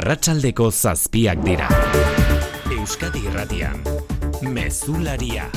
[0.00, 1.68] arratsaldeko zazpiak dira.
[2.72, 3.82] Euskadi irratian,
[4.40, 5.50] mezularia.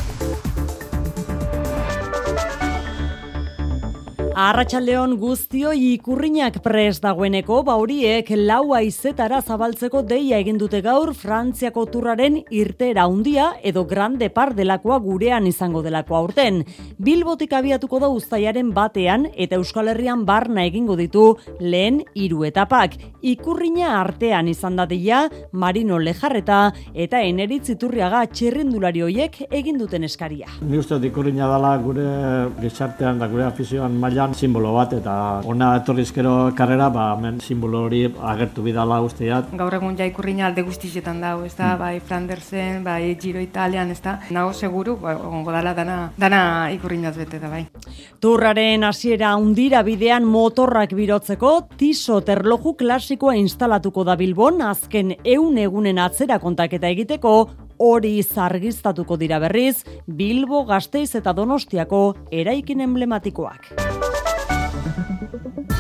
[4.34, 12.40] Arratxaldeon guztio ikurriñak pres dagoeneko, bauriek lau aizetara zabaltzeko deia egin dute gaur Frantziako turraren
[12.50, 16.64] irtera handia edo grande par delakoa gurean izango delakoa urten.
[16.98, 22.98] Bilbotik abiatuko da uztaiaren batean eta Euskal Herrian barna egingo ditu lehen hiru etapak.
[23.22, 30.50] Ikurriña artean izan datia Marino Lejarreta eta Eneritz Iturriaga txirrindulari hoiek egin duten eskaria.
[30.66, 32.10] Ni uste ikurriña dela gure
[32.66, 35.14] gizartean da gure afizioan maila simbolo bat eta
[35.44, 39.52] ona etorrizkero karrera ba hemen simbolo hori agertu bidala guztiat.
[39.60, 41.80] Gaur egun ja ikurriña alde guztietan dago, ez da, mm.
[41.82, 44.20] bai Flandersen, bai Giro Italian, ez da.
[44.32, 47.66] Nago seguru, ba, ongo dala dana, dana ikurriñaz bete da, bai.
[48.24, 56.00] Turraren hasiera undira bidean motorrak birotzeko, tiso terloju klasikoa instalatuko da Bilbon, azken eun egunen
[56.00, 57.36] atzera kontaketa egiteko,
[57.84, 64.13] hori zargiztatuko dira berriz, Bilbo, Gasteiz eta Donostiako eraikin emblematikoak.
[64.84, 65.73] thank you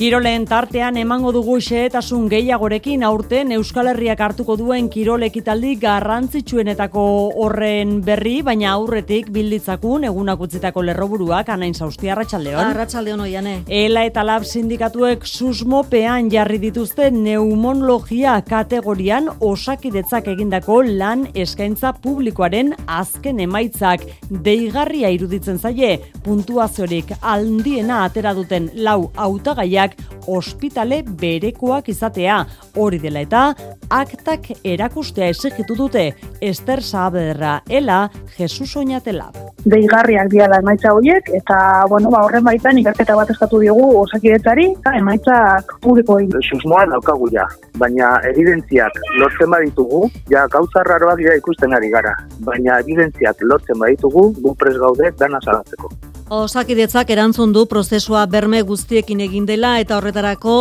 [0.00, 7.02] Kirolen tartean emango dugu xehetasun gehiagorekin aurten Euskal Herriak hartuko duen kirol ekitaldi garrantzitsuenetako
[7.44, 12.70] horren berri, baina aurretik bilditzakun egunak utzitako lerroburuak anain zauzti arratsaldeon.
[12.70, 13.52] Arratsaldeon oiane.
[13.68, 23.44] Ela eta lab sindikatuek susmopean jarri dituzte neumonologia kategorian osakidetzak egindako lan eskaintza publikoaren azken
[23.44, 24.08] emaitzak
[24.48, 25.92] deigarria iruditzen zaie
[26.24, 29.89] puntuaziorik aldiena atera duten lau hautagaiak
[30.26, 32.40] ospitale berekoak izatea.
[32.76, 33.44] Hori dela eta
[33.90, 36.10] aktak erakustea esegitu dute
[36.40, 39.30] Ester Saaberra ela Jesus Oñatela.
[39.64, 44.70] Deigarriak dira da emaitza horiek eta bueno, ba horren baitan ikerketa bat eskatu diogu osakidetzari,
[44.78, 46.38] eta emaitzak publiko egin.
[46.48, 47.46] Susmoa daukagu ja,
[47.82, 52.14] baina evidentziak lortzen baditugu, ja gauza raroak dira ikusten ari gara,
[52.46, 55.92] baina evidentziak lortzen baditugu, gu pres gaude dana salatzeko.
[56.30, 60.52] Osakidetzak erantzun du prozesua berme guztiekin egin dela eta horretarako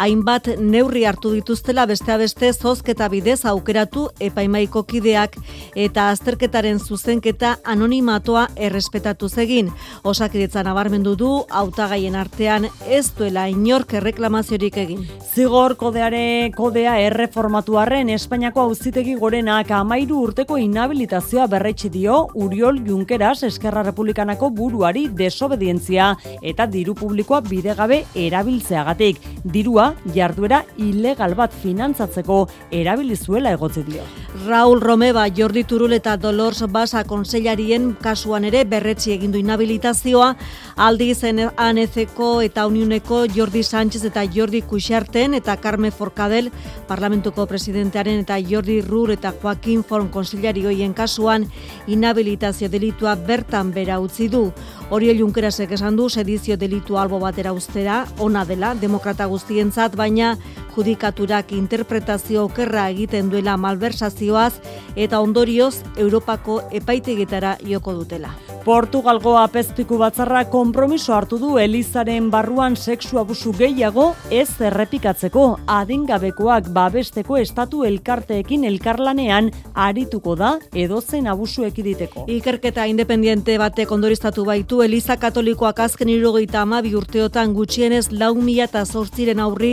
[0.00, 5.36] hainbat neurri hartu dituztela beste beste zozketa bidez aukeratu epaimaiko kideak
[5.76, 9.68] eta azterketaren zuzenketa anonimatoa errespetatu zegin.
[10.04, 15.04] Osakidetza nabarmendu du hautagaien artean ez duela inork erreklamaziorik egin.
[15.34, 23.84] Zigor kodeare kodea erreformatuarren Espainiako auzitegi gorenak amairu urteko inhabilitazioa berretxe dio Uriol Junqueras Eskerra
[23.84, 29.20] Republikanako buruari desobedientzia eta diru publikoa bidegabe erabiltzeagatik.
[29.44, 34.04] Dirua jarduera ilegal bat finantzatzeko erabilizuela egotzi dio.
[34.46, 40.34] Raul Romeba, Jordi Turul eta Dolors Basa konsellarien kasuan ere berretzi egindu inhabilitazioa,
[40.76, 46.50] aldi zen anezeko eta uniuneko Jordi Sánchez eta Jordi Kuxarten eta Carme Forcadel
[46.88, 51.48] parlamentuko presidentearen eta Jordi Rur eta Joaquin Forn konsellarioien kasuan
[51.86, 54.50] inhabilitazio delitua bertan bera utzi du.
[54.90, 60.32] Oriol Junkerasek esan du sedizio delitu albo batera ustera, ona dela, demokrata guztientzat, baina
[60.74, 64.54] judikaturak interpretazio okerra egiten duela malversazioaz
[64.96, 68.34] eta ondorioz Europako epaitegitara joko dutela.
[68.60, 75.44] Portugalgo apezpiku batzarra konpromiso hartu du Elizaren barruan sexu abusu gehiago ez errepikatzeko
[75.78, 82.26] adingabekoak babesteko estatu elkarteekin elkarlanean arituko da edozen abusu ekiditeko.
[82.28, 88.84] Ikerketa independiente batek ondoriztatu baitu Eliza Katolikoak azken irurogeita amabi urteotan gutxienez lau mila eta
[88.84, 89.72] zortziren aurri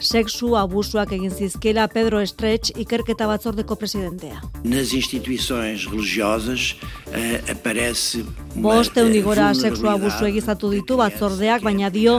[0.00, 4.42] sexu abusuak egin zizkela Pedro Estretx ikerketa batzordeko presidentea.
[4.64, 6.76] Nas instituições religiosas
[7.12, 8.24] eh, aparece
[8.58, 12.16] Bost eundigora seksua abusu egizatu ditu batzordeak, baina dio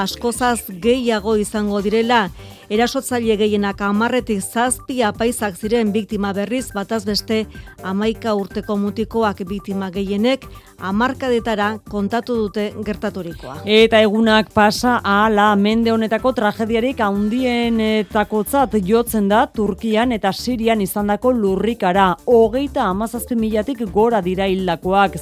[0.00, 2.24] askozaz gehiago izango direla
[2.70, 7.44] erasotzaile gehienak amarretik zazpi apaizak ziren biktima berriz, bataz beste
[7.86, 10.46] amaika urteko mutikoak biktima gehienek,
[10.78, 13.60] amarkadetara kontatu dute gertaturikoa.
[13.64, 17.80] Eta egunak pasa ala mende honetako tragediarik haundien
[18.12, 22.08] takotzat jotzen da Turkian eta Sirian izandako lurrikara.
[22.26, 25.20] Hogeita amazazpi milatik gora dira hildakoak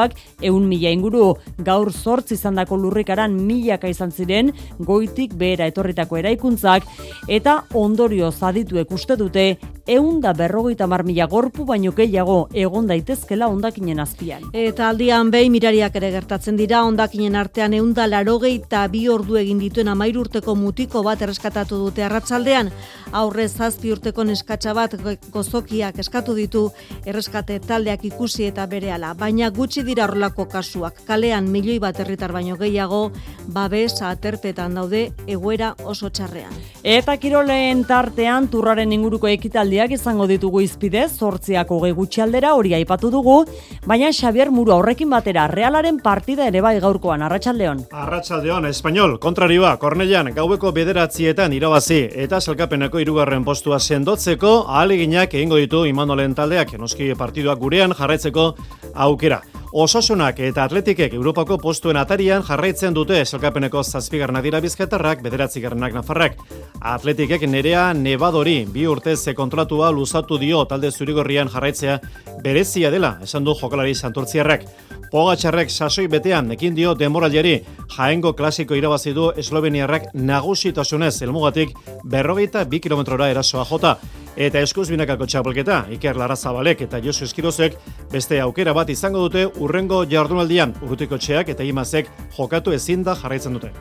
[0.00, 1.34] zaurituak eun mila inguru.
[1.58, 6.84] Gaur zortz izandako lurrikaran milaka izan ziren goitik behera etorritako eraikuntzak
[7.28, 14.00] eta ondorio zadituek uste dute eunda berrogeita mar mila gorpu baino gehiago egon daitezkela ondakinen
[14.00, 14.42] azpian.
[14.52, 19.58] Eta aldian behi mirariak ere gertatzen dira, ondakinen artean eunda larogei eta bi ordu egin
[19.58, 22.70] dituen amair urteko mutiko bat erreskatatu dute arratsaldean
[23.12, 24.94] aurre zazpi urteko neskatsa bat
[25.32, 26.68] gozokiak eskatu ditu
[27.04, 29.14] erreskate taldeak ikusi eta berehala.
[29.18, 33.10] Baina gutxi dira horrelako kasuak, kalean milioi bat herritar baino gehiago,
[33.48, 36.52] babes aterpetan daude egoera oso txarrean.
[36.82, 43.10] Eta kiroleen tartean turraren inguruko ekitaldiak izango ditugu izpide, zortziako gehi gutxi aldera hori aipatu
[43.10, 43.44] dugu,
[43.86, 47.84] baina Xavier Muru horrekin batera realaren partida ere bai gaurkoan, Arratxaldeon.
[47.92, 55.84] Arratxaldeon, Espanyol, kontrarioa, Kornelian, gaueko bederatzietan irabazi eta salkapeneko irugarren postua sendotzeko ahaleginak egingo ditu
[55.88, 58.54] Imanolen taldeak, noski partiduak gurean jarraitzeko
[58.94, 59.42] aukera.
[59.72, 66.34] Osasunak eta atletikek Europako postuen atarian jarraitzen dute esalkapeneko zazpigarna dira bizketarrak, bederatzi nafarrak.
[66.80, 72.00] Atletikek nerea nebadori bi urtez kontratua luzatu dio talde zurigorrian jarraitzea
[72.42, 74.64] berezia dela, esan du jokalari santurtziarrak.
[75.12, 77.60] Pogatxarrek sasoi betean ekin dio demoraliari
[77.96, 83.98] jaengo klasiko irabazi du esloveniarrak nagusitasunez elmugatik berrogeita bi kilometrora erasoa jota.
[84.36, 87.74] Eta eskuz binakako txapelketa, Iker Larazabalek eta Josu Eskirozek
[88.12, 93.58] beste aukera bat izango dute urrengo jardunaldian urrutiko txeak eta imazek jokatu ezin da jarraitzen
[93.58, 93.72] dute.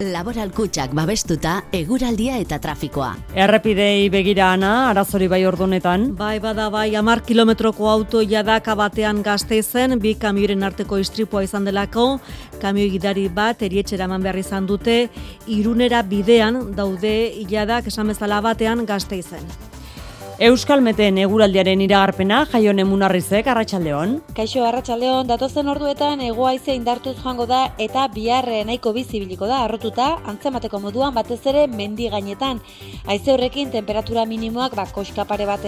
[0.00, 3.10] Laboral kutsak babestuta, eguraldia eta trafikoa.
[3.36, 6.14] Errepidei begira ana, arazori bai ordunetan.
[6.16, 11.68] Bai, bada bai, amar kilometroko auto jadaka batean gazte zen, bi kamioren arteko istripua izan
[11.68, 12.14] delako,
[12.62, 15.10] kamioi gidari bat, erietxera eman behar izan dute,
[15.46, 19.20] irunera bidean daude jadak esan bezala batean gazte
[20.40, 20.50] zen.
[20.50, 24.14] Euskalmeten eguraldiaren iragarpena jaion emunarrizek arratsaldeon.
[24.34, 30.80] Kaixo arratsaldeon datozen orduetan egoaize indartuz joango da eta bihar nahiko bizibiliko da arrotuta antzemateko
[30.80, 32.60] moduan batez ere mendi gainetan.
[33.06, 35.60] Haize horrekin temperatura minimoak ba koska pare bat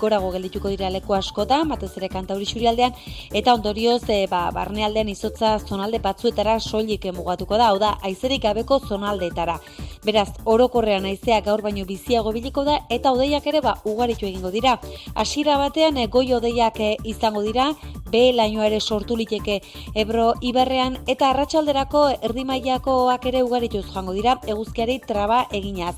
[0.00, 2.92] gorago geldituko dira leku askotan batez ere kantauri xurialdean
[3.34, 8.78] eta ondorioz e, ba barnealdean izotza zonalde batzuetara soilik mugatuko da, hau da haizerik gabeko
[8.78, 9.58] zonaldeetara.
[10.04, 13.74] Beraz, orokorrean haizea gaur baino biziago biliko da eta odeiak ere ba
[14.20, 14.78] ugari egingo dira.
[15.14, 17.72] Hasiera batean e, goi odeiak eh, izango dira,
[18.10, 19.60] be lainoa ere sortu liteke
[19.94, 25.96] Ebro Iberrean eta arratsalderako erdimailakoak ere ugarituz joango dira eguzkiari traba eginaz.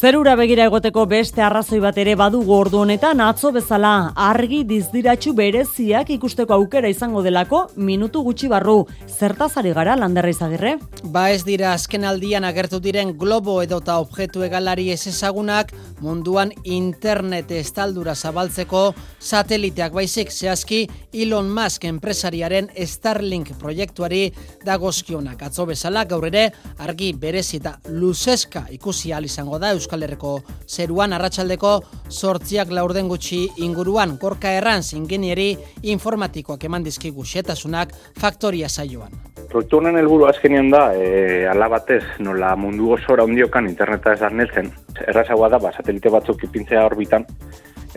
[0.00, 6.08] Zerura begira egoteko beste arrazoi bat ere badugu ordu honetan atzo bezala argi dizdiratxu bereziak
[6.14, 8.86] ikusteko aukera izango delako minutu gutxi barru.
[9.04, 10.70] Zertazari gara landerra izagirre?
[11.04, 17.52] Ba ez dira azken aldian agertu diren globo edota objektu egalari ez ezagunak munduan internet
[17.58, 24.30] estaldura zabaltzeko sateliteak baizik zehazki Elon Musk enpresariaren Starlink proiektuari
[24.64, 25.44] dagozkionak.
[25.50, 26.48] Atzo bezala gaur ere
[26.78, 31.72] argi berezi eta luzeska ikusi izango da Euskal Herriko zeruan arratsaldeko
[32.08, 39.10] sortziak laurden gutxi inguruan korka erran zingenieri informatikoak eman dizkigu xetasunak faktoria saioan.
[39.50, 44.70] Proiektu honen helburu azkenien da, e, ala batez, nola mundu osora ondiokan interneta ez arnetzen,
[45.08, 47.26] errazagoa da, ba, satelite batzuk ipintzea orbitan,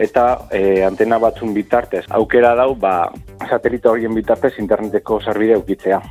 [0.01, 2.05] eta e, antena batzun bitartez.
[2.09, 3.11] Aukera dau, ba,
[3.49, 6.01] satelite horien bitartez interneteko zerbide ukitzea.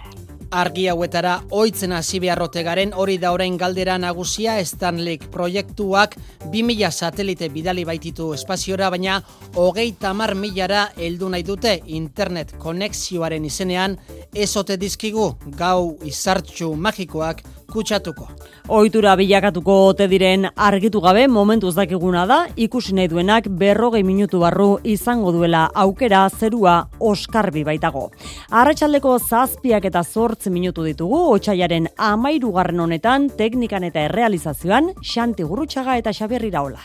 [0.52, 6.18] Argi hauetara oitzen hasi beharrote garen hori da orain galdera nagusia Stanley proiektuak
[6.52, 9.22] 2000 satelite bidali baititu espaziora baina
[9.56, 13.96] hogeita mar milara heldu nahi dute internet konexioaren izenean.
[14.34, 17.40] Ezote dizkigu gau izartxu magikoak
[17.72, 18.28] kutsatuko.
[18.68, 24.40] Ohitura bilakatuko ote diren argitu gabe momentu ez dakiguna da, ikusi nahi duenak berrogei minutu
[24.42, 28.10] barru izango duela aukera zerua oskarbi baitago.
[28.50, 36.12] Arratxaldeko zazpiak eta zortz minutu ditugu, otxaiaren amairugarren honetan, teknikan eta errealizazioan, Xanti Gurutxaga eta
[36.12, 36.84] Xabier Iraola.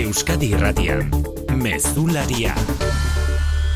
[0.00, 1.10] Euskadi Irratian,
[1.60, 2.54] Mezularia,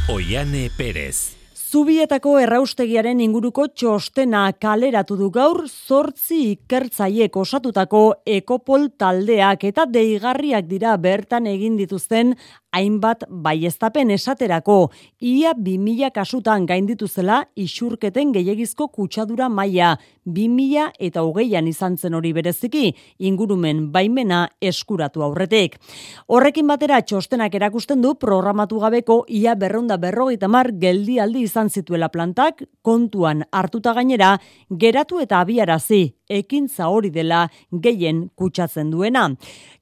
[0.08, 1.33] Oiane Perez.
[1.74, 10.92] Zubietako erraustegiaren inguruko txostena kaleratu du gaur zortzi ikertzaiek osatutako ekopol taldeak eta deigarriak dira
[11.08, 12.30] bertan egin dituzten
[12.78, 14.76] hainbat baiestapen esaterako.
[15.18, 22.32] Ia 2000 kasutan gainditu zela isurketen gehiegizko kutsadura maila 2000 eta hogeian izan zen hori
[22.32, 25.78] bereziki ingurumen baimena eskuratu aurretek.
[26.26, 32.64] Horrekin batera txostenak erakusten du programatu gabeko ia berronda berrogeita mar geldialdi izan zituela plantak
[32.82, 34.38] kontuan hartuta gainera
[34.70, 39.28] geratu eta abiarazi ekintza hori dela gehien kutsatzen duena.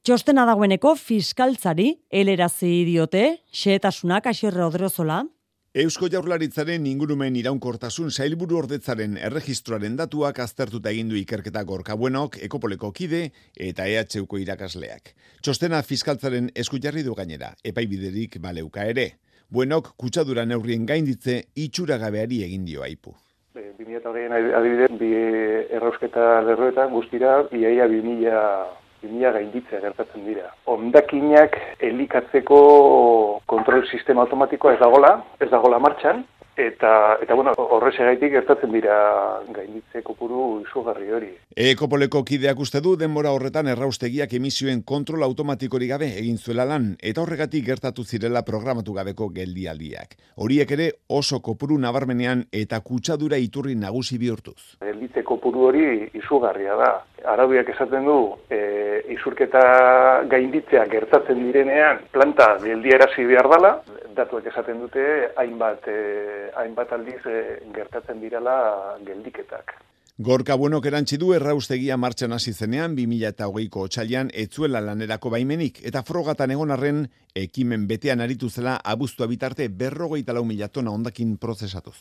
[0.03, 5.23] Txostena dagoeneko fiskaltzari elerazi diote, xeetasunak asierre odrozola.
[5.73, 12.91] Eusko Jaurlaritzaren ingurumen iraunkortasun sailburu ordetzaren erregistroaren datuak aztertuta egin du ikerketa gorka buenok, ekopoleko
[12.93, 13.23] kide
[13.57, 15.15] eta EHUko irakasleak.
[15.41, 19.07] Txostena fiskaltzaren esku jarri du gainera, epaibiderik baleuka ere.
[19.49, 23.17] Buenok kutsadura neurrien gainditze itxuragabeari egin dio aipu.
[23.57, 25.11] 2008 adibidez, bi
[25.81, 28.37] errausketa lerroetan guztira, iaia 2000
[29.03, 30.51] bimila gainditzea gertatzen dira.
[30.71, 31.57] Ondakinak
[31.91, 32.61] elikatzeko
[33.51, 36.25] kontrol sistema automatikoa ez dagola, ez dagola martxan,
[36.57, 38.97] eta eta bueno, horrexegaitik gertatzen dira
[39.55, 41.31] gainditze kopuru izugarri hori.
[41.57, 47.23] Ekopoleko kideak uste du denbora horretan erraustegiak emisioen kontrol automatikori gabe egin zuela lan eta
[47.23, 50.17] horregatik gertatu zirela programatu gabeko geldialdiak.
[50.37, 54.77] Horiek ere oso kopuru nabarmenean eta kutsadura iturri nagusi bihurtuz.
[54.85, 55.87] Gelditze kopuru hori
[56.19, 56.93] izugarria da.
[57.33, 58.17] Araudiak esaten du,
[58.51, 58.59] e,
[59.15, 63.77] izurketa gainditzea gertatzen direnean planta geldiarazi behar dela,
[64.17, 65.05] datuek esaten dute
[65.41, 69.75] hainbat eh, hainbat aldiz eh, gertatzen direla geldiketak.
[70.21, 76.51] Gorka buenok erantzi du erraustegia martxan hasi zenean 2008ko otxailan etzuela lanerako baimenik eta frogatan
[76.53, 81.95] egon arren ekimen betean aritu zela abuztua bitarte berrogeita lau mila tona ondakin prozesatuz.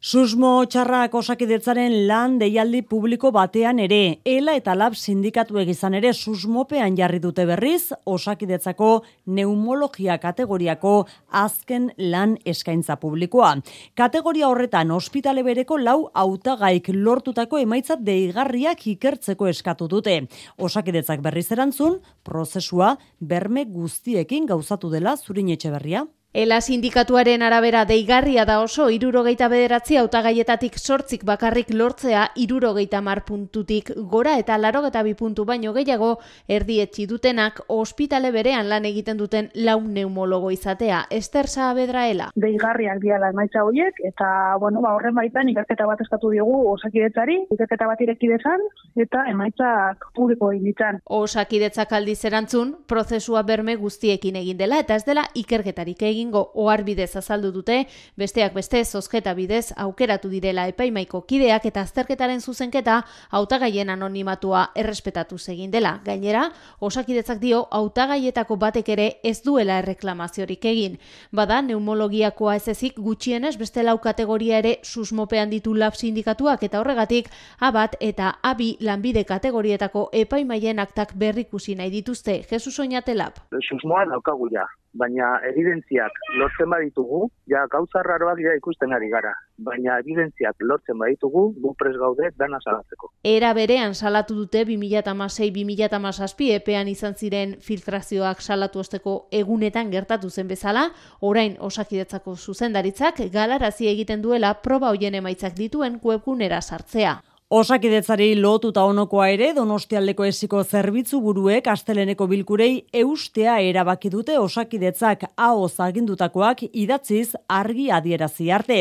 [0.00, 6.98] Susmo txarrak osakidetzaren lan deialdi publiko batean ere, ela eta lab sindikatu egizan ere susmopean
[6.98, 8.90] jarri dute berriz, osakidetzako
[9.26, 13.54] neumologia kategoriako azken lan eskaintza publikoa.
[13.96, 20.16] Kategoria horretan ospitale bereko lau hautagaik lortutako emaitzat deigarriak ikertzeko eskatu dute.
[20.58, 26.06] Osakidetzak berriz erantzun, prozesua berme guztiekin gauzatu dela zurin etxe berria.
[26.34, 33.92] Ela sindikatuaren arabera deigarria da oso irurogeita bederatzi autagaietatik sortzik bakarrik lortzea irurogeita mar puntutik
[34.10, 36.08] gora eta larogeta bi puntu baino gehiago
[36.48, 41.04] erdietxi dutenak ospitale berean lan egiten duten lau neumologo izatea.
[41.08, 42.32] Ester Saabedraela.
[42.34, 47.86] Deigarriak diala emaitza horiek eta bueno, ba, horren baitan ikerketa bat eskatu diogu osakidetzari, ikerketa
[47.86, 54.82] bat ireki dezan eta emaitzak publiko egin Osakidetzak aldiz erantzun, prozesua berme guztiekin egin dela
[54.82, 60.28] eta ez dela ikerketarik egin egingo ohar bidez azaldu dute, besteak beste zozketa bidez aukeratu
[60.28, 66.00] direla epaimaiko kideak eta azterketaren zuzenketa hautagaien anonimatua errespetatu egin dela.
[66.04, 66.50] Gainera,
[66.80, 70.98] osakidetzak dio hautagaietako batek ere ez duela erreklamaziorik egin.
[71.32, 77.28] Bada, neumologiakoa ez ezik gutxienez beste lau kategoria ere susmopean ditu lab sindikatuak eta horregatik
[77.60, 82.42] abat eta abi lanbide kategorietako epaimaien aktak berrikusi nahi dituzte.
[82.48, 83.34] Jesus Oñatelab.
[83.68, 89.34] Susmoa daukagu ja baina evidentziak lortzen baditugu, ja gauza raroak ja ikusten ari gara.
[89.58, 93.10] Baina evidentziak lortzen baditugu, gu pres gaude dana salatzeko.
[93.24, 100.88] Era berean salatu dute 2016-2017 epean izan ziren filtrazioak salatu osteko egunetan gertatu zen bezala,
[101.20, 107.20] orain osakidetzako zuzendaritzak galarazi egiten duela proba hoien emaitzak dituen webgunera sartzea.
[107.54, 115.68] Osakidetzari lotuta onokoa ere Donostialdeko esiko zerbitzu buruek asteleneko bilkurei eustea erabaki dute osakidetzak hau
[115.68, 118.78] zagindutakoak idatziz argi adierazi arte.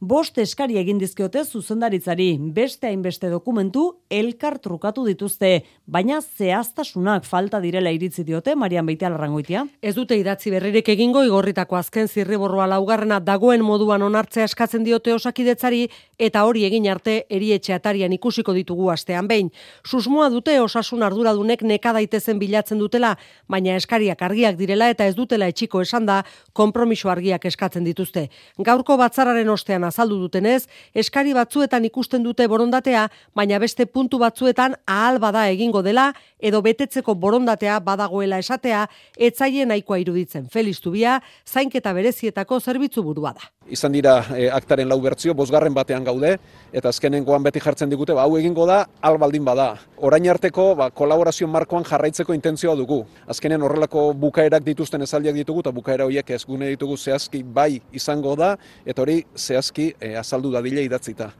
[0.00, 5.52] Bost eskari egin dizkiote zuzendaritzari beste hainbeste dokumentu elkar trukatu dituzte,
[5.84, 9.66] baina zehaztasunak falta direla iritzi diote Marian Beitea Larrangoitia.
[9.82, 15.84] Ez dute idatzi berririk egingo igorritako azken zirriborroa laugarrena dagoen moduan onartzea eskatzen diote osakidetzari
[16.16, 19.50] eta hori egin arte erietxe atarian ikusiko ditugu astean behin.
[19.84, 23.14] Susmoa dute osasun arduradunek neka daitezen bilatzen dutela,
[23.48, 28.28] baina eskariak argiak direla eta ez dutela etxiko esan da konpromiso argiak eskatzen dituzte.
[28.58, 35.18] Gaurko batzararen ostean azaldu dutenez, eskari batzuetan ikusten dute borondatea, baina beste puntu batzuetan ahal
[35.18, 38.84] bada egingo dela edo betetzeko borondatea badagoela esatea,
[39.16, 40.48] etzaien nahikoa iruditzen.
[40.52, 41.18] Feliz Tubia,
[41.48, 43.48] zainketa berezietako zerbitzu burua da.
[43.72, 46.34] Izan dira e, aktaren lau bertzio, bosgarren batean gaude,
[46.72, 49.68] eta azkenengoan beti jartzen digute, ba, hau egingo da, albaldin bada.
[50.04, 53.04] Orain arteko, ba, kolaborazio markoan jarraitzeko intentzioa dugu.
[53.30, 58.36] Azkenen horrelako bukaerak dituzten ezaldiak ditugu, eta bukaera horiek ez gune ditugu zehazki bai izango
[58.36, 61.30] da, eta hori zehazki e, azaldu dadile idatzita.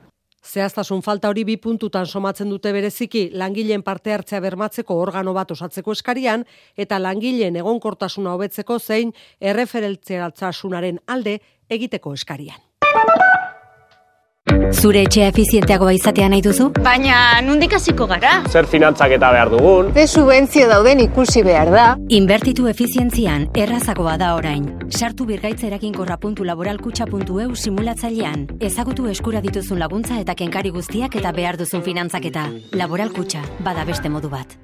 [0.44, 5.94] Zehaztasun falta hori bi puntutan somatzen dute bereziki langileen parte hartzea bermatzeko organo bat osatzeko
[5.96, 6.44] eskarian
[6.76, 11.38] eta langileen egonkortasuna hobetzeko zein erreferentzialtasunaren alde
[11.70, 12.60] egiteko eskarian.
[14.84, 16.66] Zure etxea efizienteagoa izatea nahi duzu?
[16.84, 18.32] Baina, nundik hasiko gara?
[18.50, 19.92] Zer finantzak eta behar dugun?
[19.94, 21.84] Ze subentzio dauden ikusi behar da?
[22.18, 24.66] Inbertitu efizientzian, errazagoa da orain.
[24.90, 28.46] Sartu birgaitzerakin.laboralkutxa.eu simulatzailean.
[28.60, 32.50] Ezagutu eskura dituzun laguntza eta kenkari guztiak eta behar duzun finantzak eta.
[32.76, 34.58] Laboralkutxa, bada beste modu bat.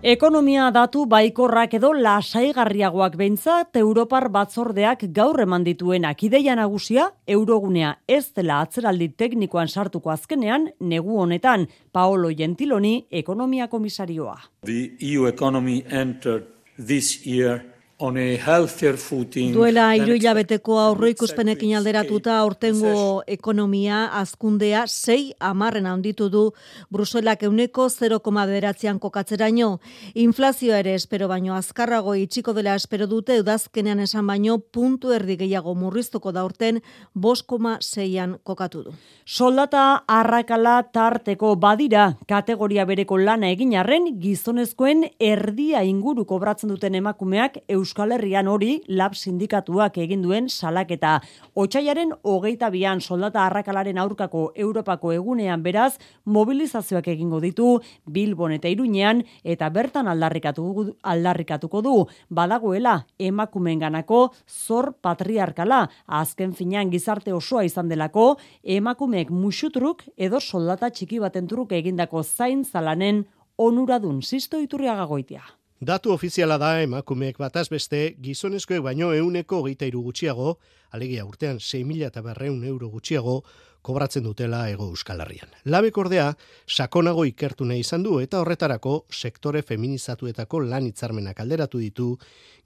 [0.00, 8.32] Ekonomia datu baikorrak edo lasaigarriagoak behintzat Europar batzordeak gaur eman dituen akideia nagusia eurogunea ez
[8.32, 14.38] dela atzeraldi teknikoan sartuko azkenean negu honetan Paolo Gentiloni ekonomia komisarioa.
[14.64, 17.60] The EU economy entered this year
[18.00, 19.52] on a healthier footing.
[19.52, 26.44] Duela hiru hilabeteko aurreikuspenekin alderatuta aurtengo ekonomia azkundea sei amarren handitu du
[26.90, 29.68] Bruselak euneko 0,beratzean kokatzeraino.
[30.14, 35.74] Inflazioa ere espero baino azkarrago itxiko dela espero dute udazkenean esan baino puntu erdi gehiago
[35.74, 36.80] murriztuko da urten
[37.14, 38.96] 5,6an kokatu du.
[39.26, 47.60] Soldata arrakala tarteko badira kategoria bereko lana egin arren gizonezkoen erdia inguru kobratzen duten emakumeak
[47.68, 51.20] Euskal Herrian hori lab sindikatuak egin duen salaketa.
[51.54, 59.24] Otsaiaren hogeita bian soldata arrakalaren aurkako Europako egunean beraz mobilizazioak egingo ditu Bilbon eta Iruñean
[59.44, 68.36] eta bertan aldarrikatu, aldarrikatuko du badagoela emakumeenganako zor patriarkala azken finean gizarte osoa izan delako
[68.62, 73.24] emakumeek musutruk edo soldata txiki baten truk egindako zain zalanen
[73.58, 75.42] onuradun sisto iturriaga goitia.
[75.80, 80.58] Datu ofiziala da emakumeek bataz beste gizonezkoek baino euneko hogeita iru gutxiago,
[80.92, 83.38] alegia urtean 6.000 eta berreun euro gutxiago,
[83.82, 85.50] kobratzen dutela ego euskal herrian.
[85.64, 86.30] Labek ordea,
[86.68, 92.10] sakonago ikertu nahi izan du eta horretarako sektore feminizatuetako lan hitzarmenak alderatu ditu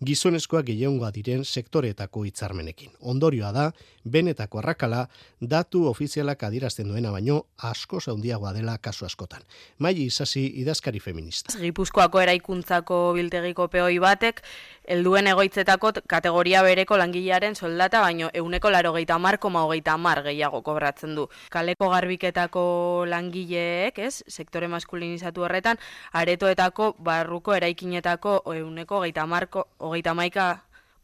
[0.04, 2.90] gizonezkoa gehiongoa diren sektoreetako hitzarmenekin.
[3.00, 3.70] Ondorioa da,
[4.04, 5.06] benetako arrakala,
[5.40, 7.40] datu ofizialak adirazten duena baino
[7.70, 9.42] asko zaundiagoa dela kasu askotan.
[9.78, 11.54] Mai izasi idazkari feminista.
[11.60, 14.42] Gipuzkoako eraikuntzako biltegiko peoi batek,
[14.88, 20.62] helduen egoitzetako kategoria bereko langilearen soldata, baino euneko laro geita mar, koma hogeita mar gehiago
[20.62, 21.28] kobratzen du.
[21.52, 22.64] Kaleko garbiketako
[23.12, 25.76] langileek, ez, sektore maskulinizatu horretan,
[26.16, 30.50] aretoetako barruko eraikinetako euneko geita marko, hogeita maika,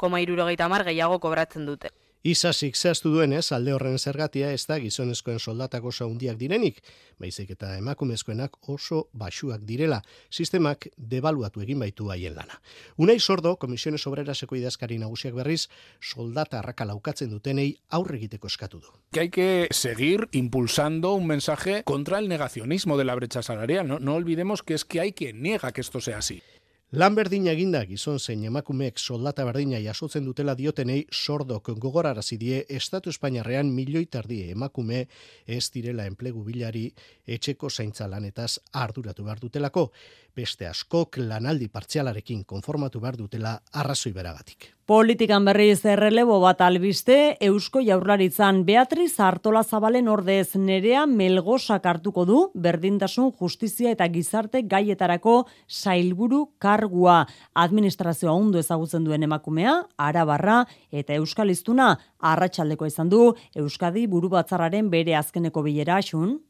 [0.01, 2.00] koma iruro geita mar gehiago kobratzen dute.
[2.21, 6.83] Isasik zehaztu duenez, alde horren zergatia ez da gizonezkoen soldatako saundiak direnik,
[7.17, 12.61] baizik eta emakumezkoenak oso basuak direla, sistemak debaluatu egin baitu haien lana.
[13.01, 18.93] Unai sordo, Komisiones Obreraseko idazkari nagusiak berriz, soldata arraka laukatzen dutenei aurre egiteko eskatu du.
[19.13, 23.89] Que hay que seguir impulsando un mensaje contra el negacionismo de la brecha salarial.
[23.89, 26.43] No, no olvidemos que es que hay quien niega que esto sea así.
[26.91, 33.13] Lan berdina eginda gizon zein emakumeek soldata berdina jasotzen dutela diotenei sordok gogorarazi die Estatu
[33.15, 35.05] Espainiarrean milioi tardi emakume
[35.47, 36.89] ez direla enplegu bilari
[37.31, 39.93] etxeko zaintza lanetaz arduratu behar dutelako,
[40.35, 44.73] beste askok lanaldi partzialarekin konformatu behar dutela arrazoi beragatik.
[44.91, 52.41] Politikan berriz errelebo bat albiste, Eusko Jaurlaritzan Beatriz Artola Zabalen ordez nerea melgosak hartuko du,
[52.59, 55.37] berdintasun justizia eta gizarte gaietarako
[55.69, 57.21] sailburu kargua.
[57.55, 65.15] Administrazioa ondo ezagutzen duen emakumea, arabarra eta euskaliztuna arratsaldeko izan du, Euskadi buru batzarraren bere
[65.15, 66.41] azkeneko bilera asun.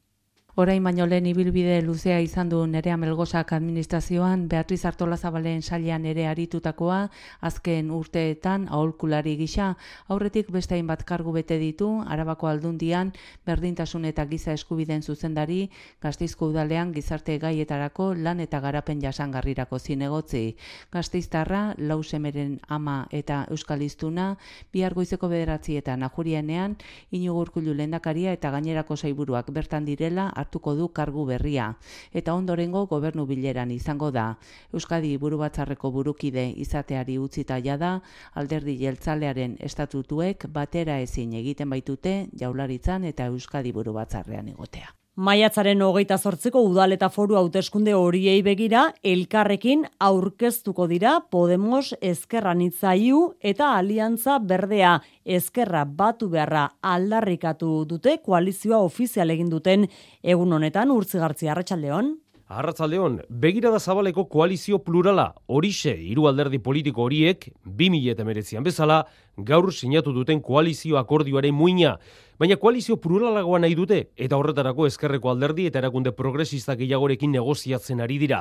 [0.56, 6.24] Orain baino lehen ibilbide luzea izan du nerea melgosak administrazioan, Beatriz Artola Zabalen salian ere
[6.26, 7.04] aritutakoa,
[7.40, 9.76] azken urteetan aholkulari gisa,
[10.08, 13.12] aurretik beste hainbat kargu bete ditu, arabako aldundian,
[13.46, 15.70] berdintasun eta giza eskubiden zuzendari,
[16.02, 20.56] gaztizko udalean gizarte gaietarako lan eta garapen jasangarrirako zinegotzi.
[20.90, 24.34] Gaztiztarra, lausemeren ama eta euskaliztuna,
[24.72, 26.76] bihar goizeko bederatzi eta najurienean,
[27.12, 31.74] inugurkulu lendakaria eta gainerako zaiburuak bertan direla, hartuko du kargu berria
[32.12, 34.36] eta ondorengo gobernu bileran izango da.
[34.72, 38.00] Euskadi burubatzarreko burukide izateari utzita da
[38.34, 44.94] alderdi jeltzalearen estatutuek batera ezin egiten baitute jaularitzan eta Euskadi burubatzarrean egotea.
[45.20, 53.18] Maiatzaren hogeita zortzeko udal eta foru hauteskunde horiei begira, elkarrekin aurkeztuko dira Podemos Ezkerra Nitzaiu
[53.50, 54.94] eta Aliantza Berdea
[55.36, 56.62] Ezkerra batu beharra
[56.94, 59.84] aldarrikatu dute koalizioa ofizial egin duten
[60.24, 62.14] egun honetan urtzigartzi arratsaldeon.
[62.50, 67.44] Arratzaldeon, begirada zabaleko koalizio plurala, horixe hiru alderdi politiko horiek,
[67.78, 68.96] 2008an bezala,
[69.36, 71.92] gaur sinatu duten koalizio akordioaren muina.
[72.40, 78.16] Baina koalizio pluralagoa nahi dute, eta horretarako ezkerreko alderdi eta erakunde progresista gehiagorekin negoziatzen ari
[78.22, 78.38] dira.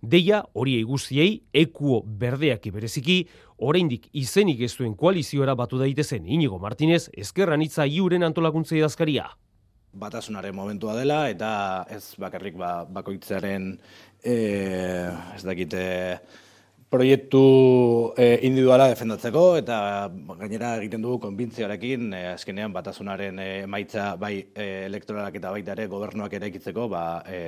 [0.00, 3.18] Deia, hori eguziei, ekuo berdeak ibereziki,
[3.60, 9.28] oraindik izenik ez duen koalizioara batu daitezen Inigo Martinez, ezkerran itza iuren antolakuntzei dazkaria
[9.92, 13.74] batasunaren momentua dela eta ez bakarrik ba, bakoitzaren
[14.24, 14.36] e,
[15.36, 15.82] ez dakite
[16.92, 17.42] proiektu
[18.20, 19.76] e, individuala defendatzeko eta
[20.42, 25.88] gainera egiten dugu konbintzioarekin e, azkenean batasunaren e, emaitza bai e, elektoralak eta baita ere
[25.92, 27.40] gobernuak eraikitzeko ba, e,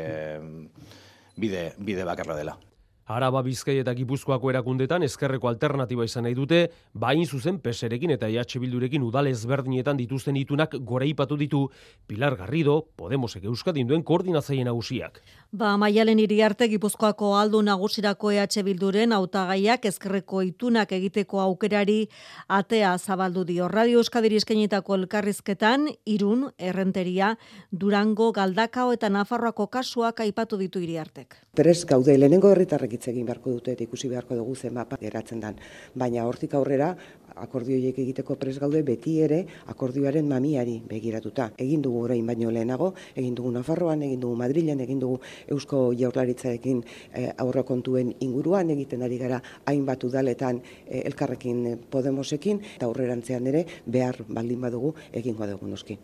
[1.37, 2.57] bide, bide bakarra dela.
[3.07, 6.61] Araba Bizkai eta Gipuzkoako erakundetan ezkerreko alternatiba izan nahi dute,
[6.95, 11.67] bain zuzen peserekin eta EH Bildurekin udal ezberdinetan dituzten itunak goreipatu ditu
[12.07, 15.21] Pilar Garrido, Podemosek Euskadin duen koordinatzaile nagusiak.
[15.53, 22.09] Ba, maialen iriarte Gipuzkoako aldu nagusirako EH Bilduren hautagaiak ezkerreko itunak egiteko aukerari
[22.49, 23.69] atea zabaldu dio.
[23.69, 27.35] Radio Euskadiri eskainitako elkarrizketan, irun, errenteria,
[27.71, 31.37] Durango, Galdakao eta Nafarroako kasuak aipatu ditu iriartek.
[31.55, 35.41] Tres gaude, lehenengo herritarrek hitz egin beharko dute eta ikusi beharko dugu zen mapa geratzen
[35.43, 35.59] dan.
[35.95, 36.95] Baina hortik aurrera,
[37.35, 39.41] akordioiek egiteko pres gaude beti ere
[39.73, 41.51] akordioaren mamiari begiratuta.
[41.59, 46.83] Egin dugu orain baino lehenago, egin dugu Nafarroan, egin dugu Madrilen, egin dugu Eusko Jaurlaritzarekin
[47.13, 54.23] e, aurrekontuen inguruan egiten ari gara hainbat udaletan e, elkarrekin Podemosekin eta aurrerantzean ere behar
[54.29, 55.99] baldin badugu egingo dugu noski.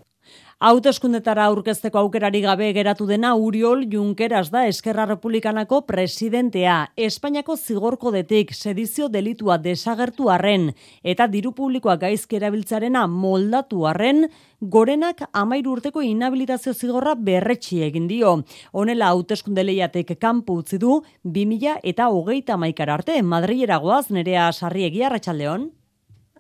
[0.61, 6.75] Hauteskundetara aurkezteko aukerari gabe geratu dena Uriol Junqueras da Eskerra Republikanako presidentea.
[7.01, 10.69] Espainiako zigorko detik sedizio delitua desagertu arren
[11.15, 14.27] eta diru publikoa gaizki erabiltzarena moldatu arren,
[14.61, 18.37] gorenak amairu urteko inhabilitazio zigorra berretxi egin dio.
[18.77, 25.09] Honela hauteskunde lehiatek kanpu utzi du 2000 eta hogeita maikara arte Madrilera goaz nerea sarriegia
[25.09, 25.71] ratxaldeon.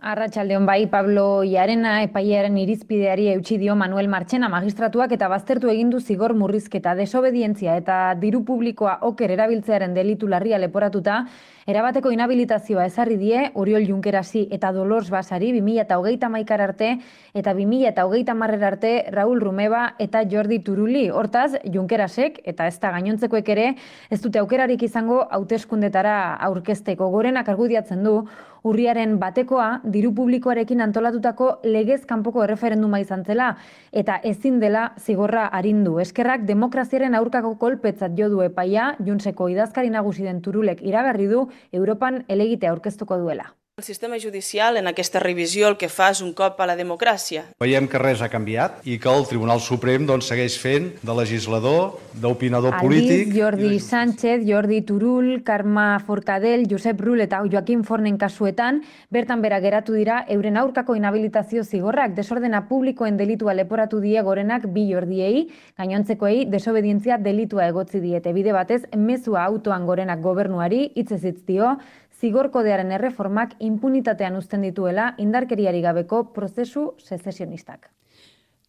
[0.00, 6.32] Arratxaldeon bai, Pablo Iarena epaiaren irizpideari eutxi dio Manuel Martxena magistratuak eta baztertu egindu zigor
[6.32, 11.26] murrizketa desobedientzia eta diru publikoa oker erabiltzearen delitu larria leporatuta,
[11.68, 16.94] erabateko inhabilitazioa ezarri die Oriol Junkerasi eta Dolors Basari 2000 eta hogeita maikar arte
[17.34, 21.10] eta 2000 eta hogeita marrer arte Raul Rumeba eta Jordi Turuli.
[21.10, 23.74] Hortaz, Junkerasek eta ez da gainontzekoek ere
[24.08, 28.22] ez dute aukerarik izango hauteskundetara aurkezteko gorenak argudiatzen du
[28.64, 33.54] urriaren batekoa diru publikoarekin antolatutako legez kanpoko erreferenduma izan zela
[33.92, 35.98] eta ezin dela zigorra arindu.
[36.00, 42.24] Eskerrak demokraziaren aurkako kolpetzat jo du epaia, Junseko idazkari nagusi den Turulek iragarri du Europan
[42.28, 43.50] elegite aurkeztuko duela.
[43.80, 47.46] El sistema judicial en aquesta revisió el que fa és un cop a la democràcia.
[47.64, 51.94] Veiem que res ha canviat i que el Tribunal Suprem doncs, segueix fent de legislador,
[52.20, 53.30] d'opinador polític...
[53.32, 59.96] Jordi Sánchez, Jordi Turul, Carme Forcadell, Josep Rull eta Joaquim Fornen kasuetan, bertan bera geratu
[59.96, 65.46] dira euren aurkako inhabilitazio zigorrak, desordena publikoen delitua leporatu die gorenak bi jordiei,
[65.80, 68.36] gainontzekoei desobedientzia delitua egotzi diete.
[68.36, 71.78] Bide batez, mezua autoan gorenak gobernuari, hitzezitz dio,
[72.20, 77.88] zigorkodearen erreformak impunitatean uzten dituela indarkeriari gabeko prozesu sezesionistak.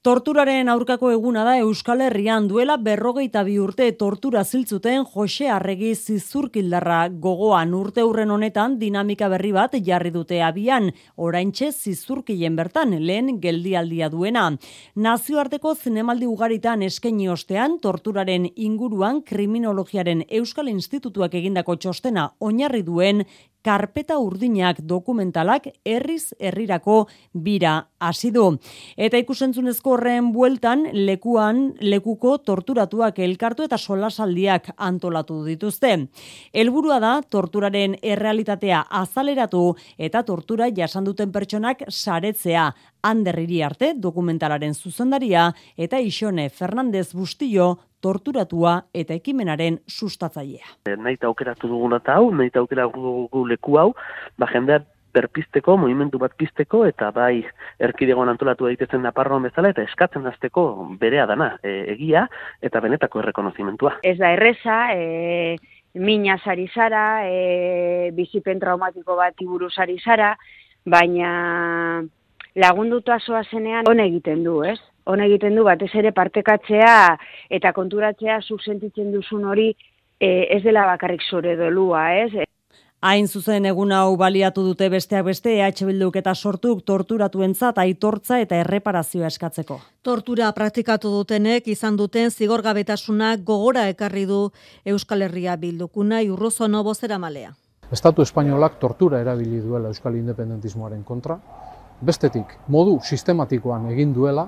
[0.01, 2.47] Torturaren aurkako eguna da Euskal Herrian.
[2.49, 7.03] Duela berrogeita bi urte tortura ziltzuten Jose Arregi zizurkildarra.
[7.21, 14.09] Gogoan urte hurren honetan dinamika berri bat jarri dute abian, oraintxe zizurkilen bertan lehen geldialdia
[14.09, 14.47] duena.
[14.95, 23.21] Nazioarteko zinemaldi ugaritan eskaini ostean torturaren inguruan kriminologiaren Euskal Institutuak egindako txostena oinarri duen
[23.63, 28.45] karpeta urdinak dokumentalak herriz herrirako bira hasi du.
[28.97, 35.93] Eta ikusentzunezko horren bueltan lekuan lekuko torturatuak elkartu eta solasaldiak antolatu dituzte.
[36.54, 39.63] Helburua da torturaren errealitatea azaleratu
[39.97, 42.71] eta tortura jasan duten pertsonak saretzea.
[43.03, 50.77] Anderriri arte dokumentalaren zuzendaria eta Ixone Fernandez Bustillo torturatua eta ekimenaren sustatzailea.
[50.85, 53.91] Eh, nahi eta aukeratu dugun eta hau, nahi eta aukeratu dugu leku hau,
[54.37, 57.43] ba jendea berpisteko, movimentu bat pisteko, eta bai
[57.83, 60.63] erkidegoan antolatu daitezen naparroan bezala, eta eskatzen azteko
[61.01, 62.27] berea dana, e, egia
[62.63, 63.97] eta benetako errekonozimentua.
[64.07, 65.57] Ez da erresa, e,
[65.99, 70.35] mina sari zara, e, bizipen traumatiko bat iburu sari zara,
[70.85, 72.01] baina
[72.55, 74.79] lagunduta soa zenean hone egiten du, ez?
[75.05, 77.17] Hone egiten du batez ere partekatzea
[77.49, 79.71] eta konturatzea zuk sentitzen duzun hori
[80.19, 82.45] e, ez dela bakarrik zure dolua, ez?
[83.01, 88.59] Hain zuzen egun hau baliatu dute besteak beste EH Bilduk eta sortuk torturatuentzat aitortza eta
[88.61, 89.79] erreparazioa eskatzeko.
[90.05, 94.51] Tortura praktikatu dutenek izan duten zigorgabetasuna gogora ekarri du
[94.85, 97.55] Euskal Herria Bildukuna Urrozono bozera malea.
[97.91, 101.39] Estatu espainolak tortura erabili duela Euskal Independentismoaren kontra,
[102.01, 104.47] bestetik modu sistematikoan egin duela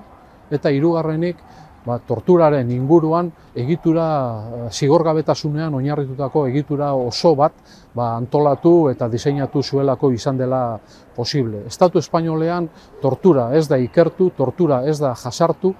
[0.50, 1.38] eta hirugarrenik
[1.84, 7.56] ba, torturaren inguruan egitura eh, zigorgabetasunean oinarritutako egitura oso bat
[7.94, 10.78] ba, antolatu eta diseinatu zuelako izan dela
[11.16, 11.64] posible.
[11.68, 12.68] Estatu espainolean
[13.02, 15.74] tortura ez da ikertu, tortura ez da jasartu,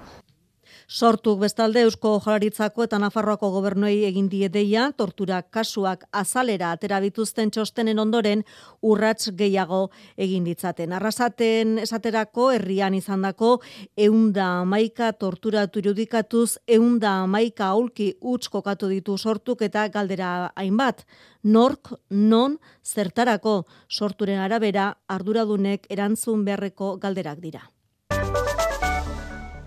[0.87, 7.97] Sortuk bestalde Eusko Jolaritzako eta Nafarroako gobernuei egin diedeia, tortura kasuak azalera atera bituzten txostenen
[7.99, 8.43] ondoren
[8.85, 10.93] urrats gehiago egin ditzaten.
[10.93, 13.61] Arrasaten esaterako herrian izandako
[13.97, 21.01] eunda maika torturatu irudikatuz eunda maika aulki utz kokatu ditu sortuk eta galdera hainbat.
[21.43, 27.71] Nork, non, zertarako sorturen arabera arduradunek erantzun beharreko galderak dira.